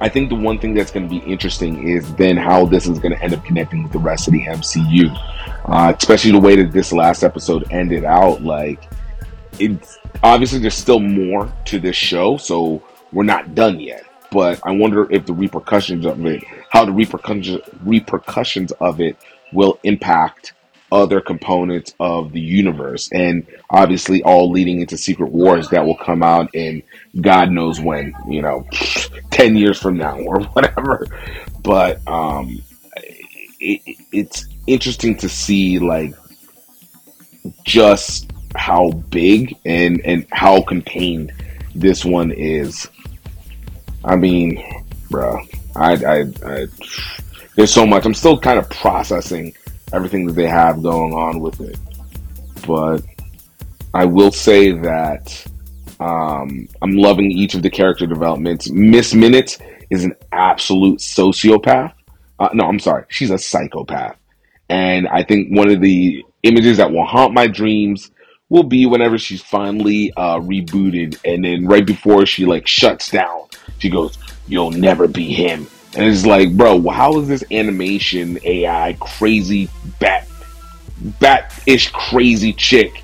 I 0.00 0.08
think 0.08 0.28
the 0.28 0.34
one 0.34 0.58
thing 0.58 0.74
that's 0.74 0.90
going 0.90 1.08
to 1.08 1.08
be 1.08 1.24
interesting 1.24 1.88
is 1.88 2.12
then 2.16 2.36
how 2.36 2.66
this 2.66 2.86
is 2.86 2.98
going 2.98 3.14
to 3.14 3.22
end 3.22 3.32
up 3.32 3.42
connecting 3.44 3.82
with 3.82 3.92
the 3.92 3.98
rest 3.98 4.26
of 4.28 4.32
the 4.34 4.44
MCU, 4.44 5.10
uh, 5.64 5.94
especially 5.96 6.32
the 6.32 6.40
way 6.40 6.56
that 6.56 6.72
this 6.72 6.92
last 6.92 7.22
episode 7.22 7.64
ended 7.70 8.04
out. 8.04 8.42
Like, 8.42 8.82
it's 9.58 9.98
obviously 10.22 10.58
there's 10.58 10.74
still 10.74 11.00
more 11.00 11.52
to 11.66 11.78
this 11.78 11.96
show, 11.96 12.36
so 12.36 12.82
we're 13.12 13.24
not 13.24 13.54
done 13.54 13.80
yet. 13.80 14.04
But 14.30 14.60
I 14.64 14.72
wonder 14.72 15.10
if 15.12 15.26
the 15.26 15.32
repercussions 15.32 16.06
of 16.06 16.24
it, 16.26 16.42
how 16.70 16.84
the 16.84 16.92
repercussions 16.92 17.60
repercussions 17.84 18.72
of 18.72 19.00
it 19.00 19.16
will 19.52 19.78
impact 19.84 20.54
other 20.90 21.20
components 21.20 21.94
of 22.00 22.32
the 22.32 22.40
universe, 22.40 23.10
and 23.12 23.46
obviously 23.70 24.22
all 24.22 24.50
leading 24.50 24.80
into 24.80 24.96
Secret 24.96 25.30
Wars 25.30 25.68
that 25.70 25.84
will 25.84 25.96
come 25.96 26.22
out 26.22 26.54
in 26.54 26.82
God 27.20 27.50
knows 27.50 27.80
when, 27.80 28.14
you 28.28 28.42
know, 28.42 28.66
ten 29.30 29.56
years 29.56 29.80
from 29.80 29.96
now 29.96 30.18
or 30.18 30.40
whatever. 30.52 31.06
But 31.62 32.06
um, 32.08 32.60
it, 33.60 33.98
it's 34.12 34.46
interesting 34.66 35.16
to 35.18 35.28
see 35.28 35.78
like 35.78 36.14
just 37.64 38.30
how 38.54 38.90
big 38.90 39.56
and 39.64 40.00
and 40.02 40.26
how 40.32 40.62
contained 40.62 41.32
this 41.74 42.04
one 42.04 42.30
is. 42.32 42.88
I 44.04 44.16
mean, 44.16 44.62
bro, 45.10 45.40
I, 45.74 45.94
I, 45.94 46.20
I, 46.44 46.66
there's 47.56 47.72
so 47.72 47.86
much. 47.86 48.04
I'm 48.04 48.14
still 48.14 48.38
kind 48.38 48.58
of 48.58 48.68
processing 48.70 49.54
everything 49.92 50.26
that 50.26 50.34
they 50.34 50.46
have 50.46 50.82
going 50.82 51.14
on 51.14 51.40
with 51.40 51.60
it, 51.60 51.78
but 52.66 53.02
I 53.92 54.04
will 54.04 54.32
say 54.32 54.72
that 54.72 55.46
um, 56.00 56.68
I'm 56.82 56.96
loving 56.96 57.30
each 57.30 57.54
of 57.54 57.62
the 57.62 57.70
character 57.70 58.06
developments. 58.06 58.70
Miss 58.70 59.14
Minutes 59.14 59.58
is 59.90 60.04
an 60.04 60.14
absolute 60.32 60.98
sociopath. 60.98 61.92
Uh, 62.38 62.48
no, 62.52 62.64
I'm 62.64 62.80
sorry, 62.80 63.04
she's 63.08 63.30
a 63.30 63.38
psychopath, 63.38 64.16
and 64.68 65.08
I 65.08 65.22
think 65.22 65.56
one 65.56 65.70
of 65.70 65.80
the 65.80 66.24
images 66.42 66.76
that 66.76 66.90
will 66.90 67.06
haunt 67.06 67.32
my 67.32 67.46
dreams 67.46 68.10
will 68.54 68.62
be 68.62 68.86
whenever 68.86 69.18
she's 69.18 69.42
finally 69.42 70.12
uh, 70.16 70.38
rebooted, 70.38 71.18
and 71.24 71.44
then 71.44 71.66
right 71.66 71.84
before 71.84 72.24
she 72.24 72.46
like 72.46 72.68
shuts 72.68 73.10
down, 73.10 73.48
she 73.78 73.90
goes, 73.90 74.16
"You'll 74.46 74.70
never 74.70 75.08
be 75.08 75.32
him," 75.32 75.66
and 75.96 76.06
it's 76.06 76.24
like, 76.24 76.56
bro, 76.56 76.80
how 76.88 77.18
is 77.18 77.26
this 77.26 77.42
animation 77.50 78.38
AI 78.44 78.96
crazy 79.00 79.68
bat 79.98 80.28
bat 81.20 81.52
ish 81.66 81.90
crazy 81.90 82.52
chick 82.52 83.02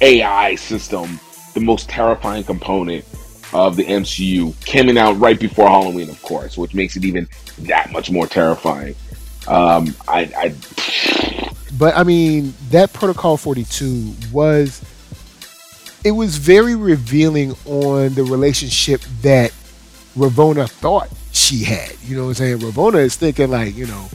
AI 0.00 0.54
system 0.54 1.20
the 1.52 1.60
most 1.60 1.90
terrifying 1.90 2.42
component 2.42 3.04
of 3.52 3.76
the 3.76 3.84
MCU 3.84 4.54
coming 4.66 4.96
out 4.96 5.18
right 5.18 5.38
before 5.38 5.68
Halloween, 5.68 6.08
of 6.08 6.22
course, 6.22 6.56
which 6.56 6.74
makes 6.74 6.96
it 6.96 7.04
even 7.04 7.28
that 7.58 7.92
much 7.92 8.10
more 8.10 8.26
terrifying. 8.26 8.94
Um, 9.46 9.94
I, 10.06 10.30
I 10.36 11.47
But 11.78 11.96
I 11.96 12.02
mean, 12.02 12.54
that 12.70 12.92
Protocol 12.92 13.36
42 13.36 14.14
was 14.32 14.82
it 16.04 16.12
was 16.12 16.36
very 16.36 16.74
revealing 16.74 17.54
on 17.66 18.14
the 18.14 18.24
relationship 18.24 19.00
that 19.22 19.52
Ravonna 20.16 20.68
thought 20.68 21.08
she 21.32 21.64
had. 21.64 21.92
You 22.02 22.16
know 22.16 22.22
what 22.24 22.28
I'm 22.30 22.34
saying? 22.34 22.58
Ravonna 22.58 22.98
is 22.98 23.16
thinking 23.16 23.50
like, 23.50 23.76
you 23.76 23.86
know, 23.86 24.08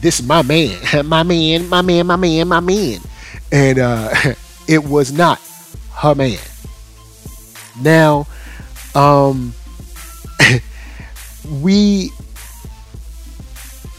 this 0.00 0.20
is 0.20 0.26
my 0.26 0.42
man, 0.42 0.78
my 1.06 1.22
man, 1.22 1.68
my 1.68 1.82
man, 1.82 2.06
my 2.06 2.16
man, 2.16 2.48
my 2.48 2.60
man. 2.60 3.00
And 3.52 3.78
uh 3.78 4.14
it 4.68 4.84
was 4.84 5.12
not 5.12 5.40
her 5.96 6.14
man. 6.14 6.38
Now, 7.80 8.26
um 8.94 9.54
we 11.60 12.10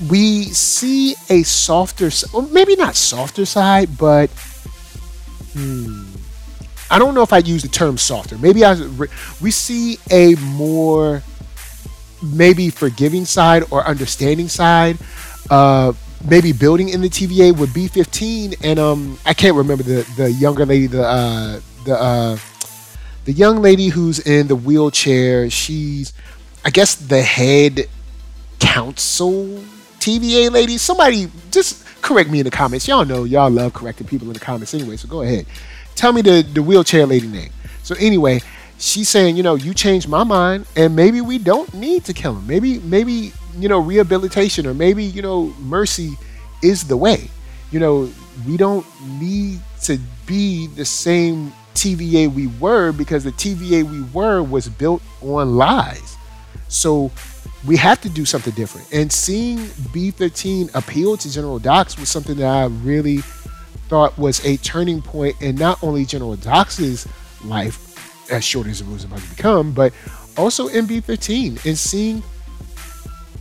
we 0.09 0.43
see 0.45 1.15
a 1.29 1.43
softer, 1.43 2.09
or 2.33 2.43
maybe 2.43 2.75
not 2.75 2.95
softer 2.95 3.45
side, 3.45 3.97
but 3.97 4.29
hmm, 5.53 6.03
I 6.89 6.99
don't 6.99 7.13
know 7.13 7.21
if 7.21 7.33
I'd 7.33 7.47
use 7.47 7.61
the 7.61 7.69
term 7.69 7.97
softer. 7.97 8.37
Maybe 8.37 8.65
I 8.65 8.75
we 9.41 9.51
see 9.51 9.97
a 10.09 10.35
more 10.35 11.23
maybe 12.21 12.69
forgiving 12.69 13.25
side 13.25 13.63
or 13.71 13.85
understanding 13.85 14.47
side. 14.47 14.97
Uh, 15.49 15.93
maybe 16.29 16.51
building 16.51 16.89
in 16.89 17.01
the 17.01 17.09
TVA 17.09 17.57
with 17.57 17.73
B15 17.73 18.57
and 18.63 18.79
um 18.79 19.19
I 19.25 19.33
can't 19.33 19.55
remember 19.55 19.83
the 19.83 20.07
the 20.17 20.31
younger 20.31 20.65
lady 20.65 20.87
the 20.87 21.03
uh 21.03 21.59
the 21.85 21.99
uh 21.99 22.37
the 23.25 23.31
young 23.33 23.61
lady 23.61 23.87
who's 23.87 24.19
in 24.19 24.47
the 24.47 24.55
wheelchair 24.55 25.49
she's 25.49 26.13
I 26.63 26.69
guess 26.69 26.95
the 26.95 27.21
head 27.21 27.87
council 28.59 29.63
TVA 30.01 30.51
lady. 30.51 30.77
Somebody 30.77 31.27
just 31.51 31.85
correct 32.01 32.29
me 32.29 32.39
in 32.39 32.45
the 32.45 32.51
comments. 32.51 32.87
Y'all 32.87 33.05
know 33.05 33.23
y'all 33.23 33.51
love 33.51 33.73
correcting 33.73 34.07
people 34.07 34.27
in 34.27 34.33
the 34.33 34.39
comments 34.39 34.73
anyway, 34.73 34.97
so 34.97 35.07
go 35.07 35.21
ahead. 35.21 35.45
Tell 35.95 36.11
me 36.11 36.21
the, 36.21 36.41
the 36.41 36.63
wheelchair 36.63 37.05
lady 37.05 37.27
name. 37.27 37.51
So 37.83 37.95
anyway, 37.99 38.41
she's 38.79 39.07
saying, 39.07 39.37
you 39.37 39.43
know, 39.43 39.55
you 39.55 39.73
changed 39.73 40.09
my 40.09 40.23
mind 40.23 40.65
and 40.75 40.95
maybe 40.95 41.21
we 41.21 41.37
don't 41.37 41.71
need 41.75 42.03
to 42.05 42.13
kill 42.13 42.35
him. 42.35 42.47
Maybe 42.47 42.79
maybe, 42.79 43.31
you 43.57 43.69
know, 43.69 43.79
rehabilitation 43.79 44.65
or 44.65 44.73
maybe, 44.73 45.03
you 45.03 45.21
know, 45.21 45.53
mercy 45.59 46.13
is 46.63 46.83
the 46.87 46.97
way. 46.97 47.29
You 47.71 47.79
know, 47.79 48.11
we 48.47 48.57
don't 48.57 48.85
need 49.19 49.61
to 49.83 49.99
be 50.25 50.67
the 50.67 50.85
same 50.85 51.53
TVA 51.75 52.33
we 52.33 52.47
were 52.47 52.91
because 52.91 53.23
the 53.23 53.31
TVA 53.31 53.83
we 53.83 54.01
were 54.11 54.41
was 54.41 54.67
built 54.67 55.03
on 55.21 55.55
lies. 55.55 56.17
So 56.67 57.11
we 57.65 57.77
have 57.77 58.01
to 58.01 58.09
do 58.09 58.25
something 58.25 58.53
different. 58.53 58.91
And 58.91 59.11
seeing 59.11 59.57
B13 59.57 60.73
appeal 60.73 61.17
to 61.17 61.31
General 61.31 61.59
Dox 61.59 61.97
was 61.97 62.09
something 62.09 62.35
that 62.37 62.47
I 62.47 62.65
really 62.65 63.17
thought 63.87 64.17
was 64.17 64.43
a 64.45 64.57
turning 64.57 65.01
point 65.01 65.39
in 65.41 65.55
not 65.55 65.83
only 65.83 66.05
General 66.05 66.35
Dox's 66.35 67.07
life, 67.43 67.87
as 68.31 68.43
short 68.43 68.67
as 68.67 68.81
it 68.81 68.87
was 68.87 69.03
about 69.03 69.19
to 69.19 69.29
become, 69.29 69.73
but 69.73 69.93
also 70.37 70.67
in 70.67 70.87
B15 70.87 71.65
and 71.65 71.77
seeing 71.77 72.23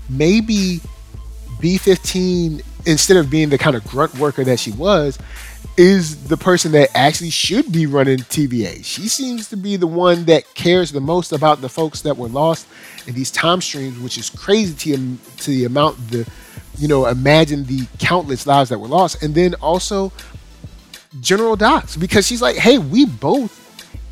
maybe 0.08 0.80
B15 1.60 2.62
instead 2.86 3.16
of 3.16 3.30
being 3.30 3.48
the 3.50 3.58
kind 3.58 3.76
of 3.76 3.84
grunt 3.84 4.18
worker 4.18 4.42
that 4.44 4.58
she 4.58 4.72
was, 4.72 5.18
is 5.80 6.24
the 6.24 6.36
person 6.36 6.72
that 6.72 6.90
actually 6.94 7.30
should 7.30 7.72
be 7.72 7.86
running 7.86 8.18
TVA. 8.18 8.84
She 8.84 9.08
seems 9.08 9.48
to 9.48 9.56
be 9.56 9.76
the 9.76 9.86
one 9.86 10.26
that 10.26 10.44
cares 10.52 10.92
the 10.92 11.00
most 11.00 11.32
about 11.32 11.62
the 11.62 11.70
folks 11.70 12.02
that 12.02 12.18
were 12.18 12.28
lost 12.28 12.68
in 13.06 13.14
these 13.14 13.30
time 13.30 13.62
streams, 13.62 13.98
which 13.98 14.18
is 14.18 14.28
crazy 14.28 14.74
to, 14.94 15.16
to 15.38 15.50
the 15.50 15.64
amount 15.64 15.96
the 16.10 16.30
you 16.76 16.86
know 16.86 17.06
imagine 17.06 17.64
the 17.64 17.86
countless 17.98 18.46
lives 18.46 18.68
that 18.68 18.78
were 18.78 18.88
lost, 18.88 19.22
and 19.22 19.34
then 19.34 19.54
also 19.54 20.12
General 21.20 21.56
Dox 21.56 21.96
because 21.96 22.26
she's 22.26 22.42
like, 22.42 22.56
hey, 22.56 22.76
we 22.76 23.06
both 23.06 23.56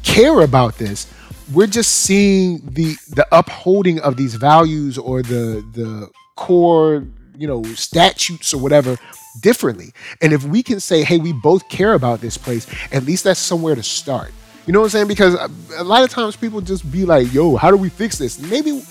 care 0.03 0.41
about 0.41 0.79
this. 0.79 1.07
We're 1.53 1.67
just 1.67 1.91
seeing 1.97 2.63
the 2.65 2.97
the 3.11 3.27
upholding 3.31 4.01
of 4.01 4.17
these 4.17 4.37
values 4.37 4.97
or 4.97 5.23
the 5.23 5.63
the 5.75 6.09
core 6.35 7.05
you 7.37 7.47
know 7.47 7.63
statutes 7.75 8.55
or 8.55 8.59
whatever 8.59 8.97
differently. 9.41 9.93
And 10.21 10.33
if 10.33 10.45
we 10.45 10.63
can 10.63 10.81
say 10.81 11.03
hey 11.05 11.19
we 11.19 11.33
both 11.33 11.69
care 11.69 11.95
about 11.95 12.21
this 12.21 12.37
place 12.37 12.67
at 12.93 13.05
least 13.05 13.25
that's 13.25 13.41
somewhere 13.41 13.75
to 13.75 13.83
start. 13.83 14.33
You 14.67 14.73
know 14.73 14.81
what 14.81 14.87
i'm 14.87 14.91
saying? 14.91 15.09
Because 15.09 15.35
a 15.77 15.85
lot 15.85 16.05
of 16.05 16.11
times 16.11 16.37
people 16.37 16.61
just 16.61 16.91
be 16.91 17.05
like 17.05 17.33
yo 17.33 17.57
how 17.57 17.71
do 17.71 17.77
we 17.77 17.89
fix 17.89 18.19
this? 18.19 18.39
Maybe 18.39 18.83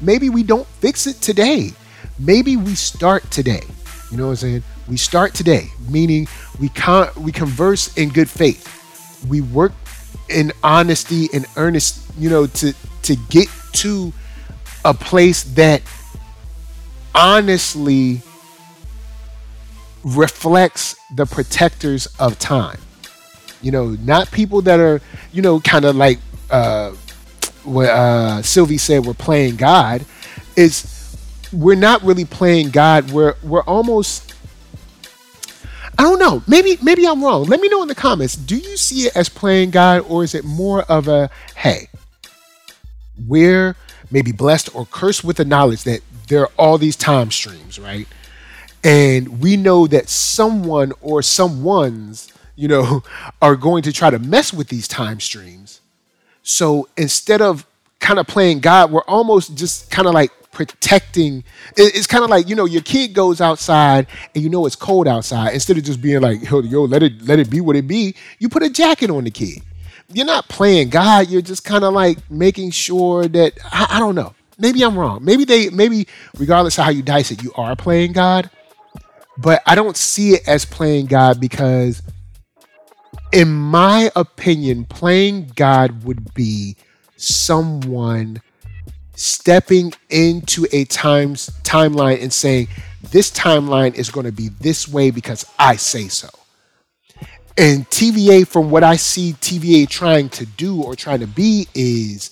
maybe 0.00 0.30
we 0.30 0.42
don't 0.42 0.66
fix 0.66 1.06
it 1.06 1.20
today. 1.20 1.72
Maybe 2.18 2.56
we 2.56 2.74
start 2.74 3.30
today. 3.30 3.62
You 4.10 4.16
know 4.16 4.24
what 4.24 4.30
i'm 4.30 4.36
saying? 4.36 4.62
We 4.88 4.96
start 4.96 5.34
today 5.34 5.68
meaning 5.88 6.26
we 6.60 6.68
con- 6.68 7.10
we 7.16 7.32
converse 7.32 7.96
in 7.96 8.10
good 8.10 8.28
faith. 8.28 8.66
We 9.28 9.40
work 9.40 9.72
in 10.28 10.52
honesty 10.62 11.28
and 11.32 11.44
earnest 11.56 12.02
you 12.18 12.30
know 12.30 12.46
to 12.46 12.72
to 13.02 13.16
get 13.28 13.48
to 13.72 14.12
a 14.84 14.94
place 14.94 15.42
that 15.54 15.82
honestly 17.14 18.22
reflects 20.04 20.96
the 21.14 21.26
protectors 21.26 22.06
of 22.18 22.38
time. 22.38 22.78
You 23.62 23.70
know, 23.72 23.88
not 24.00 24.30
people 24.30 24.62
that 24.62 24.80
are, 24.80 25.00
you 25.32 25.42
know, 25.42 25.60
kind 25.60 25.84
of 25.84 25.96
like 25.96 26.18
uh, 26.50 26.92
what 27.64 27.88
uh, 27.90 28.42
Sylvie 28.42 28.78
said, 28.78 29.04
we're 29.04 29.14
playing 29.14 29.56
God. 29.56 30.04
Is 30.56 31.16
we're 31.52 31.76
not 31.76 32.02
really 32.02 32.24
playing 32.24 32.70
God. 32.70 33.10
We're 33.10 33.34
we're 33.42 33.62
almost. 33.62 34.34
I 35.98 36.02
don't 36.02 36.18
know. 36.18 36.42
Maybe 36.46 36.78
maybe 36.82 37.06
I'm 37.06 37.22
wrong. 37.22 37.44
Let 37.44 37.60
me 37.60 37.68
know 37.68 37.82
in 37.82 37.88
the 37.88 37.94
comments. 37.94 38.34
Do 38.34 38.56
you 38.56 38.76
see 38.76 39.06
it 39.06 39.16
as 39.16 39.28
playing 39.28 39.70
God, 39.70 40.04
or 40.08 40.24
is 40.24 40.34
it 40.34 40.44
more 40.44 40.82
of 40.82 41.08
a 41.08 41.30
hey? 41.56 41.88
We're 43.26 43.76
maybe 44.10 44.32
blessed 44.32 44.74
or 44.74 44.86
cursed 44.86 45.24
with 45.24 45.36
the 45.36 45.44
knowledge 45.44 45.84
that 45.84 46.00
there 46.28 46.40
are 46.40 46.50
all 46.56 46.78
these 46.78 46.96
time 46.96 47.30
streams, 47.30 47.78
right? 47.78 48.08
And 48.82 49.40
we 49.40 49.56
know 49.56 49.86
that 49.86 50.08
someone 50.08 50.92
or 51.00 51.22
someone's, 51.22 52.32
you 52.56 52.68
know, 52.68 53.02
are 53.42 53.56
going 53.56 53.82
to 53.84 53.92
try 53.92 54.10
to 54.10 54.18
mess 54.18 54.52
with 54.52 54.68
these 54.68 54.88
time 54.88 55.20
streams. 55.20 55.80
So 56.42 56.88
instead 56.96 57.42
of 57.42 57.66
kind 57.98 58.18
of 58.18 58.26
playing 58.26 58.60
God, 58.60 58.90
we're 58.90 59.04
almost 59.04 59.56
just 59.56 59.90
kind 59.90 60.08
of 60.08 60.14
like 60.14 60.30
protecting. 60.52 61.44
It's 61.76 62.06
kind 62.06 62.24
of 62.24 62.30
like 62.30 62.48
you 62.48 62.56
know 62.56 62.64
your 62.64 62.82
kid 62.82 63.14
goes 63.14 63.40
outside 63.40 64.06
and 64.34 64.42
you 64.42 64.50
know 64.50 64.66
it's 64.66 64.76
cold 64.76 65.06
outside. 65.06 65.54
Instead 65.54 65.76
of 65.78 65.84
just 65.84 66.00
being 66.00 66.20
like 66.20 66.50
yo, 66.50 66.60
yo, 66.60 66.84
let 66.84 67.02
it 67.02 67.22
let 67.22 67.38
it 67.38 67.50
be 67.50 67.60
what 67.60 67.76
it 67.76 67.86
be, 67.86 68.14
you 68.38 68.48
put 68.48 68.62
a 68.62 68.70
jacket 68.70 69.10
on 69.10 69.24
the 69.24 69.30
kid. 69.30 69.62
You're 70.12 70.26
not 70.26 70.48
playing 70.48 70.88
God. 70.88 71.28
You're 71.28 71.42
just 71.42 71.64
kind 71.64 71.84
of 71.84 71.92
like 71.92 72.18
making 72.30 72.72
sure 72.72 73.28
that 73.28 73.58
I, 73.70 73.86
I 73.90 73.98
don't 74.00 74.14
know 74.14 74.34
maybe 74.60 74.82
I'm 74.82 74.96
wrong. 74.96 75.24
Maybe 75.24 75.44
they 75.44 75.70
maybe 75.70 76.06
regardless 76.38 76.78
of 76.78 76.84
how 76.84 76.90
you 76.90 77.02
dice 77.02 77.30
it, 77.30 77.42
you 77.42 77.52
are 77.56 77.74
playing 77.74 78.12
God. 78.12 78.50
But 79.40 79.62
I 79.66 79.74
don't 79.74 79.96
see 79.96 80.34
it 80.34 80.46
as 80.46 80.64
playing 80.64 81.06
God 81.06 81.40
because 81.40 82.02
in 83.32 83.50
my 83.50 84.10
opinion, 84.16 84.84
playing 84.84 85.52
God 85.54 86.04
would 86.04 86.34
be 86.34 86.76
someone 87.16 88.42
stepping 89.14 89.92
into 90.08 90.66
a 90.72 90.84
times 90.86 91.50
timeline 91.62 92.22
and 92.22 92.32
saying 92.32 92.68
this 93.10 93.30
timeline 93.30 93.94
is 93.94 94.10
going 94.10 94.26
to 94.26 94.32
be 94.32 94.48
this 94.48 94.88
way 94.88 95.10
because 95.10 95.46
I 95.58 95.76
say 95.76 96.08
so. 96.08 96.28
And 97.56 97.88
TVA, 97.90 98.46
from 98.46 98.70
what 98.70 98.82
I 98.82 98.96
see 98.96 99.34
TVA 99.34 99.88
trying 99.88 100.28
to 100.30 100.46
do 100.46 100.82
or 100.82 100.96
trying 100.96 101.20
to 101.20 101.26
be, 101.26 101.66
is 101.74 102.30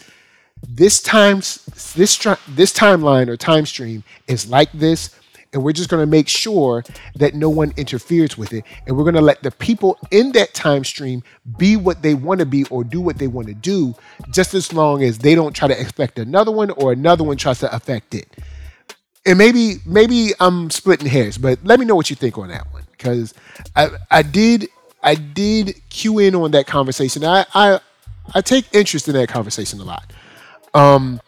this 0.66 1.02
times 1.02 1.64
this 1.94 2.18
this 2.48 2.72
timeline 2.72 3.28
or 3.28 3.36
time 3.36 3.66
stream 3.66 4.02
is 4.26 4.48
like 4.48 4.72
this 4.72 5.17
and 5.52 5.62
we're 5.62 5.72
just 5.72 5.88
going 5.88 6.02
to 6.02 6.10
make 6.10 6.28
sure 6.28 6.84
that 7.16 7.34
no 7.34 7.48
one 7.48 7.72
interferes 7.76 8.36
with 8.36 8.52
it. 8.52 8.64
And 8.86 8.96
we're 8.96 9.04
going 9.04 9.14
to 9.14 9.20
let 9.20 9.42
the 9.42 9.50
people 9.50 9.98
in 10.10 10.32
that 10.32 10.54
time 10.54 10.84
stream 10.84 11.22
be 11.56 11.76
what 11.76 12.02
they 12.02 12.14
want 12.14 12.40
to 12.40 12.46
be 12.46 12.64
or 12.64 12.84
do 12.84 13.00
what 13.00 13.18
they 13.18 13.28
want 13.28 13.48
to 13.48 13.54
do 13.54 13.94
just 14.30 14.54
as 14.54 14.72
long 14.72 15.02
as 15.02 15.18
they 15.18 15.34
don't 15.34 15.54
try 15.54 15.68
to 15.68 15.80
expect 15.80 16.18
another 16.18 16.52
one 16.52 16.70
or 16.70 16.92
another 16.92 17.24
one 17.24 17.36
tries 17.36 17.60
to 17.60 17.74
affect 17.74 18.14
it. 18.14 18.28
And 19.26 19.36
maybe 19.36 19.76
maybe 19.84 20.30
i'm 20.40 20.70
splitting 20.70 21.06
hairs 21.06 21.36
but 21.36 21.58
let 21.62 21.78
me 21.78 21.84
know 21.84 21.94
what 21.94 22.08
you 22.08 22.16
think 22.16 22.38
on 22.38 22.48
that 22.48 22.72
one 22.72 22.84
because 22.92 23.34
i 23.76 23.88
i 24.10 24.22
did 24.22 24.68
i 25.02 25.14
did 25.14 25.74
cue 25.90 26.18
in 26.18 26.34
on 26.34 26.52
that 26.52 26.66
conversation. 26.66 27.24
I 27.24 27.44
i 27.54 27.80
i 28.34 28.40
take 28.40 28.66
interest 28.72 29.08
in 29.08 29.14
that 29.14 29.28
conversation 29.28 29.80
a 29.80 29.84
lot. 29.84 30.12
Um, 30.74 31.20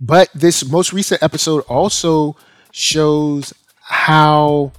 but 0.00 0.30
this 0.34 0.64
most 0.70 0.92
recent 0.92 1.22
episode 1.22 1.64
also 1.64 2.36
shows 2.72 3.54
how 3.80 4.72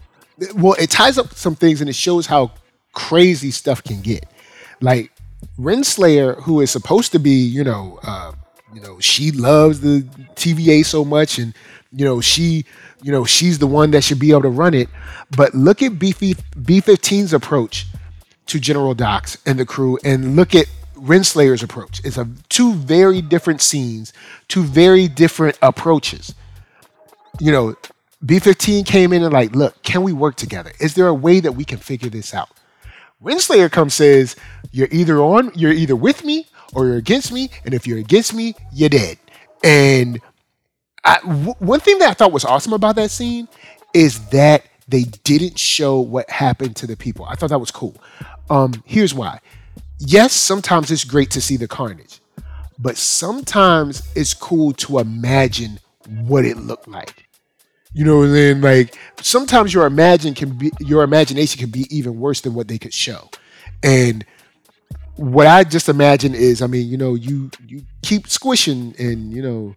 well 0.55 0.73
it 0.73 0.89
ties 0.89 1.17
up 1.17 1.33
some 1.33 1.55
things 1.55 1.79
and 1.79 1.89
it 1.89 1.95
shows 1.95 2.25
how 2.25 2.51
crazy 2.93 3.51
stuff 3.51 3.83
can 3.83 4.01
get. 4.01 4.25
Like 4.81 5.11
Renslayer, 5.59 6.41
who 6.41 6.61
is 6.61 6.71
supposed 6.71 7.11
to 7.11 7.19
be, 7.19 7.31
you 7.31 7.63
know, 7.63 7.99
uh, 8.03 8.33
you 8.73 8.81
know, 8.81 8.99
she 8.99 9.31
loves 9.31 9.81
the 9.81 10.01
TVA 10.35 10.85
so 10.85 11.05
much, 11.05 11.37
and 11.37 11.53
you 11.91 12.05
know, 12.05 12.21
she, 12.21 12.65
you 13.03 13.11
know, 13.11 13.23
she's 13.23 13.59
the 13.59 13.67
one 13.67 13.91
that 13.91 14.03
should 14.03 14.19
be 14.19 14.31
able 14.31 14.41
to 14.43 14.49
run 14.49 14.73
it. 14.73 14.89
But 15.35 15.53
look 15.53 15.83
at 15.83 15.99
B 15.99 16.11
15's 16.11 17.33
approach 17.33 17.85
to 18.47 18.59
General 18.59 18.93
Dox 18.93 19.37
and 19.45 19.59
the 19.59 19.65
crew, 19.65 19.99
and 20.03 20.35
look 20.35 20.55
at 20.55 20.65
Renslayer's 20.95 21.61
approach. 21.61 22.01
It's 22.03 22.17
a 22.17 22.27
two 22.49 22.73
very 22.73 23.21
different 23.21 23.61
scenes, 23.61 24.11
two 24.47 24.63
very 24.63 25.07
different 25.07 25.57
approaches. 25.61 26.33
You 27.39 27.51
know, 27.51 27.75
B15 28.25 28.85
came 28.85 29.11
in 29.11 29.23
and 29.23 29.33
like, 29.33 29.55
look, 29.55 29.81
can 29.83 30.03
we 30.03 30.13
work 30.13 30.35
together? 30.35 30.71
Is 30.79 30.95
there 30.95 31.07
a 31.07 31.13
way 31.13 31.39
that 31.39 31.53
we 31.53 31.65
can 31.65 31.77
figure 31.77 32.09
this 32.09 32.33
out? 32.33 32.49
Renslayer 33.21 33.71
comes 33.71 33.93
says, 33.93 34.35
you're 34.71 34.89
either 34.91 35.19
on, 35.19 35.51
you're 35.55 35.71
either 35.71 35.95
with 35.95 36.23
me 36.23 36.47
or 36.73 36.87
you're 36.87 36.97
against 36.97 37.31
me, 37.31 37.49
and 37.65 37.73
if 37.73 37.87
you're 37.87 37.99
against 37.99 38.33
me, 38.33 38.55
you're 38.73 38.89
dead. 38.89 39.17
And 39.63 40.19
I, 41.05 41.19
w- 41.19 41.55
one 41.59 41.79
thing 41.79 41.99
that 41.99 42.09
I 42.09 42.13
thought 42.13 42.31
was 42.31 42.45
awesome 42.45 42.73
about 42.73 42.95
that 42.95 43.11
scene 43.11 43.47
is 43.93 44.27
that 44.29 44.65
they 44.87 45.03
didn't 45.03 45.57
show 45.57 45.99
what 45.99 46.29
happened 46.29 46.75
to 46.77 46.87
the 46.87 46.97
people. 46.97 47.25
I 47.25 47.35
thought 47.35 47.49
that 47.49 47.59
was 47.59 47.71
cool. 47.71 47.95
Um, 48.49 48.83
here's 48.85 49.13
why 49.13 49.39
yes, 49.99 50.33
sometimes 50.33 50.91
it's 50.91 51.05
great 51.05 51.31
to 51.31 51.41
see 51.41 51.55
the 51.55 51.67
carnage, 51.67 52.19
but 52.77 52.97
sometimes 52.97 54.03
it's 54.15 54.33
cool 54.33 54.73
to 54.73 54.99
imagine 54.99 55.79
what 56.07 56.45
it 56.45 56.57
looked 56.57 56.87
like. 56.87 57.22
You 57.93 58.05
know, 58.05 58.23
and 58.23 58.33
then 58.33 58.61
like 58.61 58.97
sometimes 59.21 59.73
your 59.73 59.85
imagine 59.85 60.33
can 60.33 60.57
be 60.57 60.71
your 60.79 61.03
imagination 61.03 61.59
can 61.59 61.69
be 61.69 61.85
even 61.95 62.19
worse 62.19 62.41
than 62.41 62.55
what 62.55 62.67
they 62.67 62.79
could 62.79 62.93
show. 62.93 63.29
And 63.83 64.25
what 65.15 65.45
I 65.45 65.63
just 65.63 65.89
imagine 65.89 66.33
is, 66.33 66.61
I 66.61 66.67
mean, 66.67 66.87
you 66.87 66.97
know, 66.97 67.13
you 67.13 67.51
you 67.67 67.83
keep 68.01 68.27
squishing 68.27 68.95
and 68.97 69.31
you 69.31 69.41
know 69.41 69.75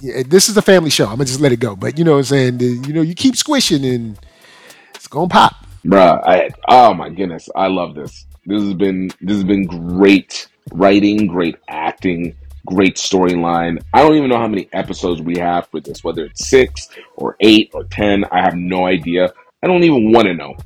yeah, 0.00 0.22
this 0.26 0.48
is 0.48 0.56
a 0.56 0.62
family 0.62 0.90
show. 0.90 1.04
I'm 1.04 1.12
gonna 1.12 1.26
just 1.26 1.40
let 1.40 1.52
it 1.52 1.60
go. 1.60 1.76
But 1.76 1.98
you 1.98 2.04
know 2.04 2.12
what 2.12 2.18
I'm 2.18 2.24
saying? 2.24 2.60
You 2.60 2.92
know, 2.92 3.02
you 3.02 3.14
keep 3.14 3.36
squishing 3.36 3.84
and 3.84 4.18
it's 4.94 5.06
gonna 5.06 5.28
pop. 5.28 5.54
Bruh, 5.84 6.22
I 6.26 6.50
oh 6.68 6.94
my 6.94 7.10
goodness, 7.10 7.48
I 7.54 7.68
love 7.68 7.94
this. 7.94 8.26
This 8.46 8.62
has 8.62 8.74
been 8.74 9.10
this 9.20 9.36
has 9.36 9.44
been 9.44 9.66
great 9.66 10.48
writing, 10.72 11.26
great 11.26 11.56
acting, 11.68 12.36
great 12.66 12.96
storyline. 12.96 13.82
I 13.92 14.02
don't 14.02 14.16
even 14.16 14.30
know 14.30 14.38
how 14.38 14.48
many 14.48 14.68
episodes 14.72 15.20
we 15.20 15.38
have 15.38 15.68
for 15.68 15.80
this, 15.80 16.04
whether 16.04 16.24
it's 16.24 16.48
six 16.48 16.88
or 17.16 17.36
eight 17.40 17.70
or 17.74 17.84
ten. 17.84 18.24
I 18.30 18.42
have 18.42 18.54
no 18.54 18.86
idea. 18.86 19.32
I 19.62 19.66
don't 19.66 19.84
even 19.84 20.12
want 20.12 20.26
to 20.26 20.34
know. 20.34 20.56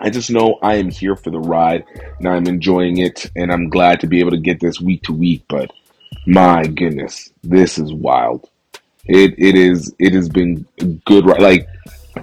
I 0.00 0.10
just 0.10 0.30
know 0.30 0.58
I 0.62 0.74
am 0.74 0.90
here 0.90 1.16
for 1.16 1.30
the 1.30 1.38
ride 1.38 1.84
and 2.18 2.28
I'm 2.28 2.46
enjoying 2.46 2.98
it 2.98 3.30
and 3.34 3.50
I'm 3.50 3.70
glad 3.70 4.00
to 4.00 4.06
be 4.06 4.20
able 4.20 4.32
to 4.32 4.38
get 4.38 4.60
this 4.60 4.80
week 4.80 5.02
to 5.04 5.12
week, 5.12 5.44
but 5.48 5.70
my 6.26 6.64
goodness, 6.66 7.30
this 7.42 7.78
is 7.78 7.92
wild. 7.92 8.48
It 9.06 9.34
it 9.38 9.54
is 9.54 9.94
it 9.98 10.12
has 10.12 10.28
been 10.28 10.66
good 11.06 11.24
like 11.24 11.68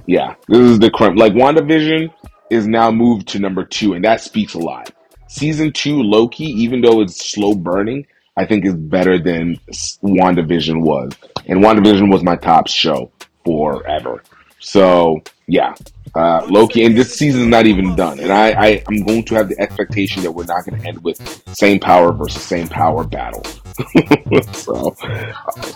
yeah, 0.06 0.36
this 0.48 0.60
is 0.60 0.80
the 0.80 0.92
crime. 0.92 1.16
Like 1.16 1.34
WandaVision 1.34 2.14
is 2.50 2.68
now 2.68 2.92
moved 2.92 3.28
to 3.30 3.40
number 3.40 3.64
two, 3.64 3.94
and 3.94 4.04
that 4.06 4.22
speaks 4.22 4.54
a 4.54 4.60
lot. 4.60 4.92
Season 5.28 5.72
two, 5.72 6.02
Loki, 6.04 6.46
even 6.46 6.82
though 6.82 7.02
it's 7.02 7.32
slow 7.32 7.56
burning, 7.56 8.06
I 8.36 8.46
think 8.46 8.66
is 8.66 8.74
better 8.74 9.20
than 9.20 9.58
WandaVision 10.04 10.82
was. 10.82 11.14
And 11.46 11.64
WandaVision 11.64 12.12
was 12.12 12.24
my 12.24 12.36
top 12.36 12.68
show 12.68 13.12
forever. 13.46 14.24
So 14.60 15.22
yeah, 15.48 15.76
uh, 16.16 16.46
Loki, 16.50 16.86
and 16.86 16.98
this 16.98 17.16
season 17.16 17.42
is 17.42 17.48
not 17.48 17.66
even 17.66 17.96
done. 17.96 18.20
And 18.20 18.32
I, 18.32 18.52
I 18.52 18.84
am 18.90 19.04
going 19.04 19.24
to 19.26 19.36
have 19.36 19.50
the 19.50 19.60
expectation 19.60 20.24
that 20.24 20.32
we're 20.32 20.46
not 20.46 20.66
going 20.66 20.80
to 20.80 20.88
end 20.88 21.04
with 21.04 21.18
same 21.56 21.80
power 21.80 22.12
versus 22.12 22.42
same 22.42 22.68
power 22.68 23.04
battle. 23.04 23.44
so 24.54 24.96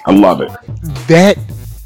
I 0.06 0.12
love 0.12 0.42
it. 0.42 0.52
That 1.08 1.38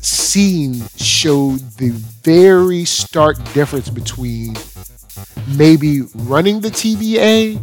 scene 0.01 0.81
showed 0.97 1.59
the 1.77 1.91
very 2.23 2.85
stark 2.85 3.37
difference 3.53 3.89
between 3.89 4.55
maybe 5.57 6.01
running 6.15 6.61
the 6.61 6.69
TVA 6.69 7.59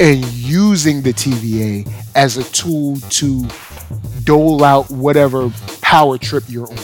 and 0.00 0.24
using 0.32 1.02
the 1.02 1.12
TVA 1.12 1.90
as 2.14 2.36
a 2.36 2.44
tool 2.44 2.96
to 3.10 3.46
dole 4.24 4.64
out 4.64 4.90
whatever 4.90 5.50
power 5.80 6.18
trip 6.18 6.44
you're 6.48 6.68
on. 6.68 6.78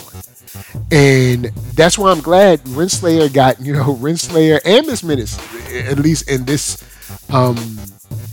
And 0.90 1.46
that's 1.74 1.98
why 1.98 2.10
I'm 2.10 2.20
glad 2.20 2.60
Renslayer 2.60 3.32
got, 3.32 3.60
you 3.60 3.72
know, 3.74 3.94
Renslayer 4.00 4.60
and 4.64 4.86
Miss 4.86 5.02
Minutes, 5.02 5.38
at 5.72 5.98
least 5.98 6.30
in 6.30 6.44
this 6.44 6.82
um, 7.30 7.56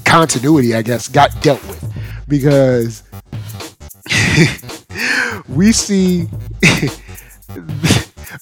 continuity, 0.05 0.75
I 0.75 0.81
guess, 0.81 1.07
got 1.07 1.41
dealt 1.41 1.61
with. 1.67 1.81
Because 2.27 3.03
we 5.47 5.71
see 5.71 6.27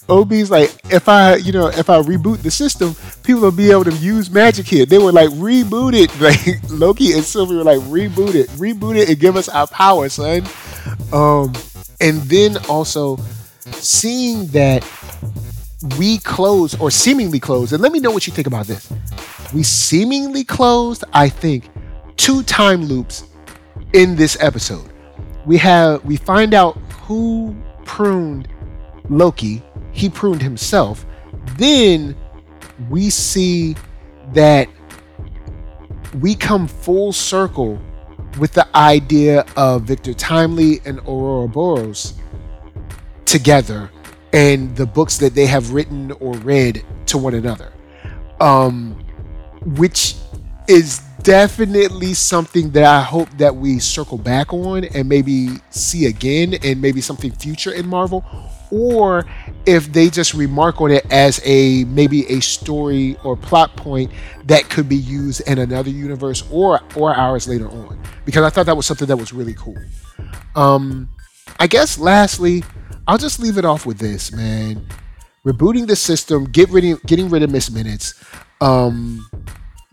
OB's 0.09 0.51
like, 0.51 0.73
if 0.91 1.07
I, 1.07 1.35
you 1.35 1.51
know, 1.51 1.67
if 1.67 1.89
I 1.89 2.01
reboot 2.01 2.41
the 2.41 2.51
system, 2.51 2.95
people 3.23 3.41
will 3.41 3.51
be 3.51 3.71
able 3.71 3.85
to 3.85 3.93
use 3.93 4.29
magic 4.29 4.65
here. 4.65 4.85
They 4.85 4.97
were 4.97 5.11
like, 5.11 5.29
reboot 5.29 5.93
it. 5.93 6.11
Like 6.23 6.59
Loki 6.69 7.11
and 7.13 7.23
Sylvie 7.23 7.55
were 7.55 7.63
like, 7.63 7.79
reboot 7.81 8.35
it, 8.35 8.47
reboot 8.51 8.95
it, 8.95 9.09
and 9.09 9.19
give 9.19 9.35
us 9.35 9.49
our 9.49 9.67
power, 9.67 10.07
son. 10.07 10.43
Um, 11.11 11.53
and 11.99 12.21
then 12.23 12.57
also 12.69 13.17
seeing 13.71 14.47
that 14.47 14.87
we 15.99 16.17
close 16.19 16.79
or 16.79 16.89
seemingly 16.91 17.39
closed, 17.39 17.73
and 17.73 17.81
let 17.81 17.91
me 17.91 17.99
know 17.99 18.11
what 18.11 18.25
you 18.25 18.33
think 18.33 18.47
about 18.47 18.67
this. 18.67 18.91
We 19.53 19.63
seemingly 19.63 20.43
closed, 20.43 21.03
I 21.13 21.29
think, 21.29 21.69
two 22.15 22.43
time 22.43 22.85
loops 22.85 23.25
in 23.93 24.15
this 24.15 24.37
episode. 24.39 24.89
We 25.45 25.57
have 25.57 26.03
we 26.05 26.15
find 26.15 26.53
out 26.53 26.77
who 27.03 27.55
pruned 27.85 28.47
Loki. 29.09 29.61
He 29.93 30.09
pruned 30.09 30.41
himself. 30.41 31.05
Then 31.57 32.15
we 32.89 33.09
see 33.09 33.75
that 34.33 34.67
we 36.19 36.35
come 36.35 36.67
full 36.67 37.13
circle 37.13 37.79
with 38.39 38.53
the 38.53 38.67
idea 38.75 39.45
of 39.55 39.83
Victor 39.83 40.13
Timely 40.13 40.81
and 40.85 40.99
Ouroboros 41.07 42.15
together 43.25 43.89
and 44.31 44.75
the 44.75 44.85
books 44.85 45.17
that 45.19 45.35
they 45.35 45.45
have 45.45 45.71
written 45.71 46.11
or 46.13 46.33
read 46.37 46.83
to 47.07 47.17
one 47.17 47.35
another. 47.35 47.71
Um, 48.39 48.99
which 49.77 50.15
is 50.67 50.99
definitely 51.21 52.13
something 52.13 52.71
that 52.71 52.83
I 52.83 53.01
hope 53.01 53.29
that 53.37 53.55
we 53.55 53.79
circle 53.79 54.17
back 54.17 54.53
on 54.53 54.83
and 54.85 55.07
maybe 55.07 55.49
see 55.69 56.07
again 56.07 56.55
and 56.63 56.81
maybe 56.81 56.99
something 56.99 57.31
future 57.31 57.71
in 57.71 57.87
Marvel 57.87 58.25
or 58.73 59.25
if 59.65 59.93
they 59.93 60.09
just 60.09 60.33
remark 60.33 60.81
on 60.81 60.91
it 60.91 61.05
as 61.11 61.39
a 61.45 61.83
maybe 61.85 62.27
a 62.27 62.39
story 62.39 63.15
or 63.23 63.37
plot 63.37 63.75
point 63.77 64.11
that 64.45 64.67
could 64.69 64.89
be 64.89 64.95
used 64.95 65.47
in 65.47 65.59
another 65.59 65.91
universe 65.91 66.43
or 66.51 66.81
or 66.95 67.15
ours 67.15 67.47
later 67.47 67.69
on 67.69 68.01
because 68.25 68.43
I 68.43 68.49
thought 68.49 68.65
that 68.65 68.75
was 68.75 68.85
something 68.87 69.07
that 69.07 69.17
was 69.17 69.31
really 69.31 69.53
cool. 69.53 69.77
Um 70.55 71.09
I 71.59 71.67
guess 71.67 71.99
lastly, 71.99 72.63
I'll 73.07 73.17
just 73.17 73.39
leave 73.39 73.57
it 73.57 73.65
off 73.65 73.85
with 73.85 73.99
this, 73.99 74.31
man. 74.31 74.87
Rebooting 75.45 75.87
the 75.87 75.95
system, 75.95 76.45
get 76.45 76.69
rid 76.69 76.85
of, 76.85 77.03
getting 77.03 77.29
rid 77.29 77.43
of 77.43 77.51
Miss 77.51 77.69
Minutes, 77.69 78.13
um, 78.61 79.29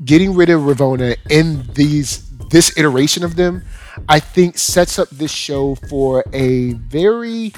getting 0.05 0.35
rid 0.35 0.49
of 0.49 0.63
Ravonna 0.63 1.17
in 1.29 1.65
these 1.75 2.31
this 2.51 2.77
iteration 2.77 3.25
of 3.25 3.37
them, 3.37 3.63
I 4.09 4.21
think 4.21 4.59
sets 4.59 4.99
up 4.99 5.09
this 5.11 5.31
show 5.31 5.75
for 5.75 6.25
a 6.33 6.73
very 6.75 7.53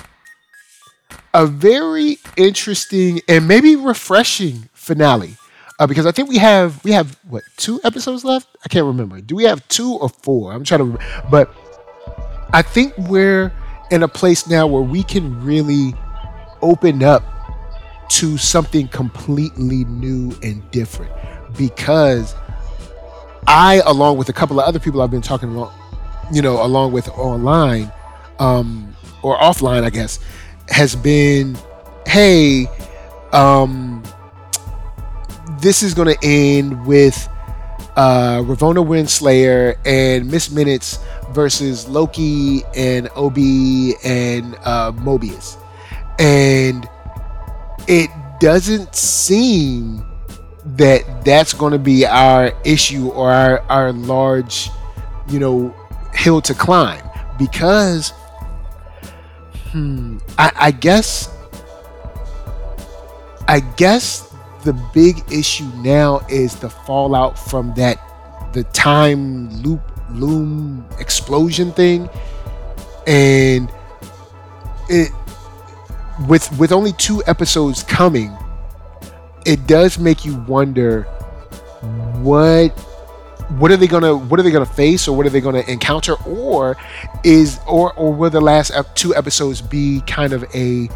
a 1.34 1.46
very 1.46 2.18
interesting 2.36 3.20
and 3.28 3.48
maybe 3.48 3.76
refreshing 3.76 4.68
finale. 4.72 5.36
Uh, 5.78 5.86
because 5.86 6.06
I 6.06 6.12
think 6.12 6.28
we 6.28 6.38
have 6.38 6.82
we 6.84 6.92
have 6.92 7.18
what 7.28 7.42
two 7.56 7.80
episodes 7.82 8.24
left? 8.24 8.46
I 8.64 8.68
can't 8.68 8.86
remember. 8.86 9.20
Do 9.20 9.34
we 9.34 9.44
have 9.44 9.66
two 9.68 9.94
or 9.94 10.08
four? 10.08 10.52
I'm 10.52 10.64
trying 10.64 10.78
to 10.78 10.84
remember. 10.84 11.04
But 11.30 11.52
I 12.52 12.62
think 12.62 12.96
we're 12.98 13.52
in 13.90 14.02
a 14.02 14.08
place 14.08 14.46
now 14.46 14.66
where 14.66 14.82
we 14.82 15.02
can 15.02 15.42
really 15.42 15.94
open 16.60 17.02
up 17.02 17.22
to 18.10 18.36
something 18.36 18.88
completely 18.88 19.84
new 19.84 20.36
and 20.42 20.70
different 20.70 21.12
because 21.56 22.34
I, 23.46 23.82
along 23.86 24.18
with 24.18 24.28
a 24.28 24.32
couple 24.32 24.60
of 24.60 24.66
other 24.66 24.78
people 24.78 25.02
I've 25.02 25.10
been 25.10 25.22
talking 25.22 25.50
about, 25.50 25.72
you 26.32 26.42
know, 26.42 26.64
along 26.64 26.92
with 26.92 27.08
online 27.08 27.90
um, 28.38 28.94
or 29.22 29.38
offline, 29.38 29.84
I 29.84 29.90
guess, 29.90 30.18
has 30.68 30.94
been, 30.96 31.56
hey, 32.06 32.66
um, 33.32 34.02
this 35.60 35.82
is 35.82 35.94
going 35.94 36.14
to 36.14 36.26
end 36.26 36.86
with 36.86 37.28
uh, 37.96 38.38
Ravonna 38.42 38.84
Renslayer 38.84 39.76
and 39.84 40.30
Miss 40.30 40.50
Minutes 40.50 40.98
versus 41.30 41.88
Loki 41.88 42.62
and 42.74 43.08
OB 43.16 43.38
and 44.04 44.54
uh, 44.64 44.92
Mobius. 44.92 45.56
And 46.18 46.88
it 47.88 48.10
doesn't 48.40 48.94
seem 48.94 50.04
that 50.64 51.24
that's 51.24 51.52
going 51.52 51.72
to 51.72 51.78
be 51.78 52.06
our 52.06 52.52
issue 52.64 53.08
or 53.08 53.30
our, 53.30 53.60
our 53.62 53.92
large, 53.92 54.70
you 55.28 55.38
know, 55.38 55.74
hill 56.14 56.40
to 56.42 56.54
climb 56.54 57.02
because, 57.38 58.12
hmm, 59.72 60.18
I, 60.38 60.52
I 60.54 60.70
guess, 60.70 61.34
I 63.48 63.60
guess 63.60 64.32
the 64.64 64.72
big 64.94 65.22
issue 65.32 65.70
now 65.76 66.20
is 66.28 66.56
the 66.56 66.70
fallout 66.70 67.38
from 67.38 67.74
that, 67.74 67.98
the 68.52 68.64
time 68.64 69.50
loop 69.62 69.80
loom 70.10 70.86
explosion 70.98 71.72
thing, 71.72 72.08
and 73.06 73.70
it 74.88 75.10
with 76.28 76.56
with 76.58 76.72
only 76.72 76.92
two 76.92 77.22
episodes 77.26 77.82
coming, 77.82 78.36
it 79.46 79.66
does 79.66 79.98
make 79.98 80.24
you 80.24 80.36
wonder 80.42 81.02
what 82.22 82.70
what 83.58 83.70
are 83.70 83.76
they 83.76 83.86
gonna 83.86 84.16
what 84.16 84.38
are 84.40 84.42
they 84.42 84.50
gonna 84.50 84.66
face 84.66 85.06
or 85.06 85.16
what 85.16 85.26
are 85.26 85.30
they 85.30 85.40
gonna 85.40 85.64
encounter 85.68 86.14
or 86.26 86.76
is 87.24 87.58
or 87.66 87.92
or 87.94 88.12
will 88.12 88.30
the 88.30 88.40
last 88.40 88.72
two 88.94 89.14
episodes 89.14 89.60
be 89.60 90.02
kind 90.06 90.32
of 90.32 90.44
a 90.54 90.88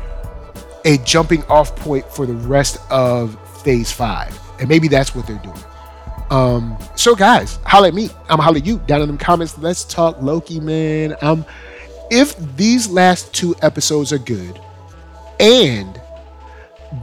a 0.85 0.98
jumping 0.98 1.44
off 1.44 1.74
point 1.76 2.04
for 2.11 2.26
the 2.26 2.35
rest 2.35 2.78
of 2.90 3.37
phase 3.62 3.90
five 3.90 4.38
and 4.59 4.68
maybe 4.68 4.88
that's 4.88 5.14
what 5.14 5.26
they're 5.26 5.38
doing 5.38 5.64
um, 6.30 6.76
so 6.96 7.14
guys, 7.14 7.59
holla 7.64 7.88
at 7.88 7.94
me. 7.94 8.11
I'm 8.28 8.38
holla 8.38 8.59
at 8.59 8.66
you 8.66 8.78
down 8.80 9.02
in 9.02 9.11
the 9.12 9.16
comments. 9.16 9.56
Let's 9.59 9.85
talk 9.85 10.20
Loki, 10.20 10.59
man. 10.59 11.14
Um, 11.22 11.44
if 12.11 12.37
these 12.56 12.88
last 12.88 13.32
two 13.32 13.54
episodes 13.62 14.12
are 14.12 14.18
good, 14.18 14.61
and 15.38 16.00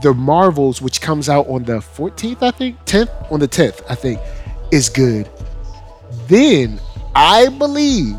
the 0.02 0.12
Marvels, 0.12 0.82
which 0.82 1.00
comes 1.00 1.28
out 1.28 1.46
on 1.48 1.64
the 1.64 1.78
14th, 1.78 2.42
I 2.42 2.50
think, 2.50 2.84
10th, 2.84 3.30
on 3.30 3.40
the 3.40 3.48
10th, 3.48 3.82
I 3.88 3.94
think, 3.94 4.20
is 4.70 4.88
good, 4.88 5.28
then 6.28 6.80
I 7.14 7.48
believe 7.48 8.16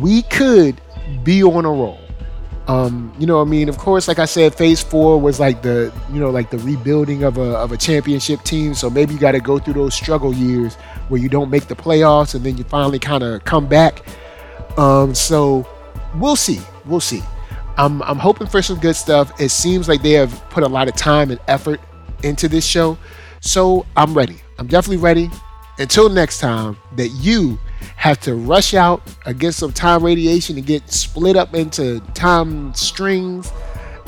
we 0.00 0.22
could 0.22 0.80
be 1.24 1.42
on 1.42 1.64
a 1.64 1.70
roll. 1.70 1.98
Um, 2.68 3.12
you 3.18 3.26
know, 3.26 3.40
I 3.40 3.44
mean, 3.44 3.68
of 3.68 3.78
course, 3.78 4.06
like 4.06 4.20
I 4.20 4.26
said, 4.26 4.54
Phase 4.54 4.80
Four 4.80 5.20
was 5.20 5.40
like 5.40 5.62
the, 5.62 5.92
you 6.12 6.20
know, 6.20 6.30
like 6.30 6.50
the 6.50 6.58
rebuilding 6.58 7.24
of 7.24 7.36
a 7.36 7.56
of 7.56 7.72
a 7.72 7.76
championship 7.76 8.42
team. 8.44 8.74
So 8.74 8.88
maybe 8.88 9.14
you 9.14 9.18
got 9.18 9.32
to 9.32 9.40
go 9.40 9.58
through 9.58 9.74
those 9.74 9.94
struggle 9.94 10.32
years 10.32 10.76
where 11.08 11.20
you 11.20 11.28
don't 11.28 11.50
make 11.50 11.66
the 11.66 11.74
playoffs 11.74 12.34
and 12.34 12.44
then 12.44 12.56
you 12.56 12.64
finally 12.64 13.00
kind 13.00 13.24
of 13.24 13.44
come 13.44 13.66
back. 13.66 14.06
Um, 14.78 15.14
so 15.16 15.66
we'll 16.14 16.36
see, 16.36 16.60
we'll 16.86 17.00
see. 17.00 17.22
I'm 17.76 18.02
I'm 18.02 18.18
hoping 18.18 18.46
for 18.46 18.62
some 18.62 18.78
good 18.78 18.94
stuff. 18.94 19.32
It 19.40 19.48
seems 19.48 19.88
like 19.88 20.02
they 20.02 20.12
have 20.12 20.32
put 20.50 20.62
a 20.62 20.68
lot 20.68 20.86
of 20.86 20.94
time 20.94 21.30
and 21.32 21.40
effort 21.48 21.80
into 22.22 22.46
this 22.46 22.64
show. 22.64 22.96
So 23.40 23.84
I'm 23.96 24.14
ready. 24.14 24.42
I'm 24.58 24.66
definitely 24.68 25.02
ready. 25.02 25.28
Until 25.80 26.10
next 26.10 26.40
time, 26.40 26.76
that 26.96 27.08
you 27.08 27.58
have 27.96 28.20
to 28.20 28.34
rush 28.34 28.74
out 28.74 29.00
against 29.24 29.58
some 29.58 29.72
time 29.72 30.04
radiation 30.04 30.58
and 30.58 30.66
get 30.66 30.90
split 30.92 31.36
up 31.36 31.54
into 31.54 32.00
time 32.12 32.74
strings. 32.74 33.50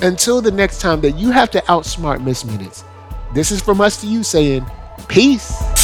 Until 0.02 0.42
the 0.42 0.50
next 0.50 0.82
time 0.82 1.00
that 1.00 1.12
you 1.12 1.30
have 1.30 1.50
to 1.52 1.60
outsmart 1.62 2.22
Miss 2.22 2.44
Minutes. 2.44 2.84
This 3.34 3.50
is 3.50 3.62
from 3.62 3.80
us 3.80 4.02
to 4.02 4.06
you 4.06 4.22
saying, 4.22 4.66
peace. 5.08 5.81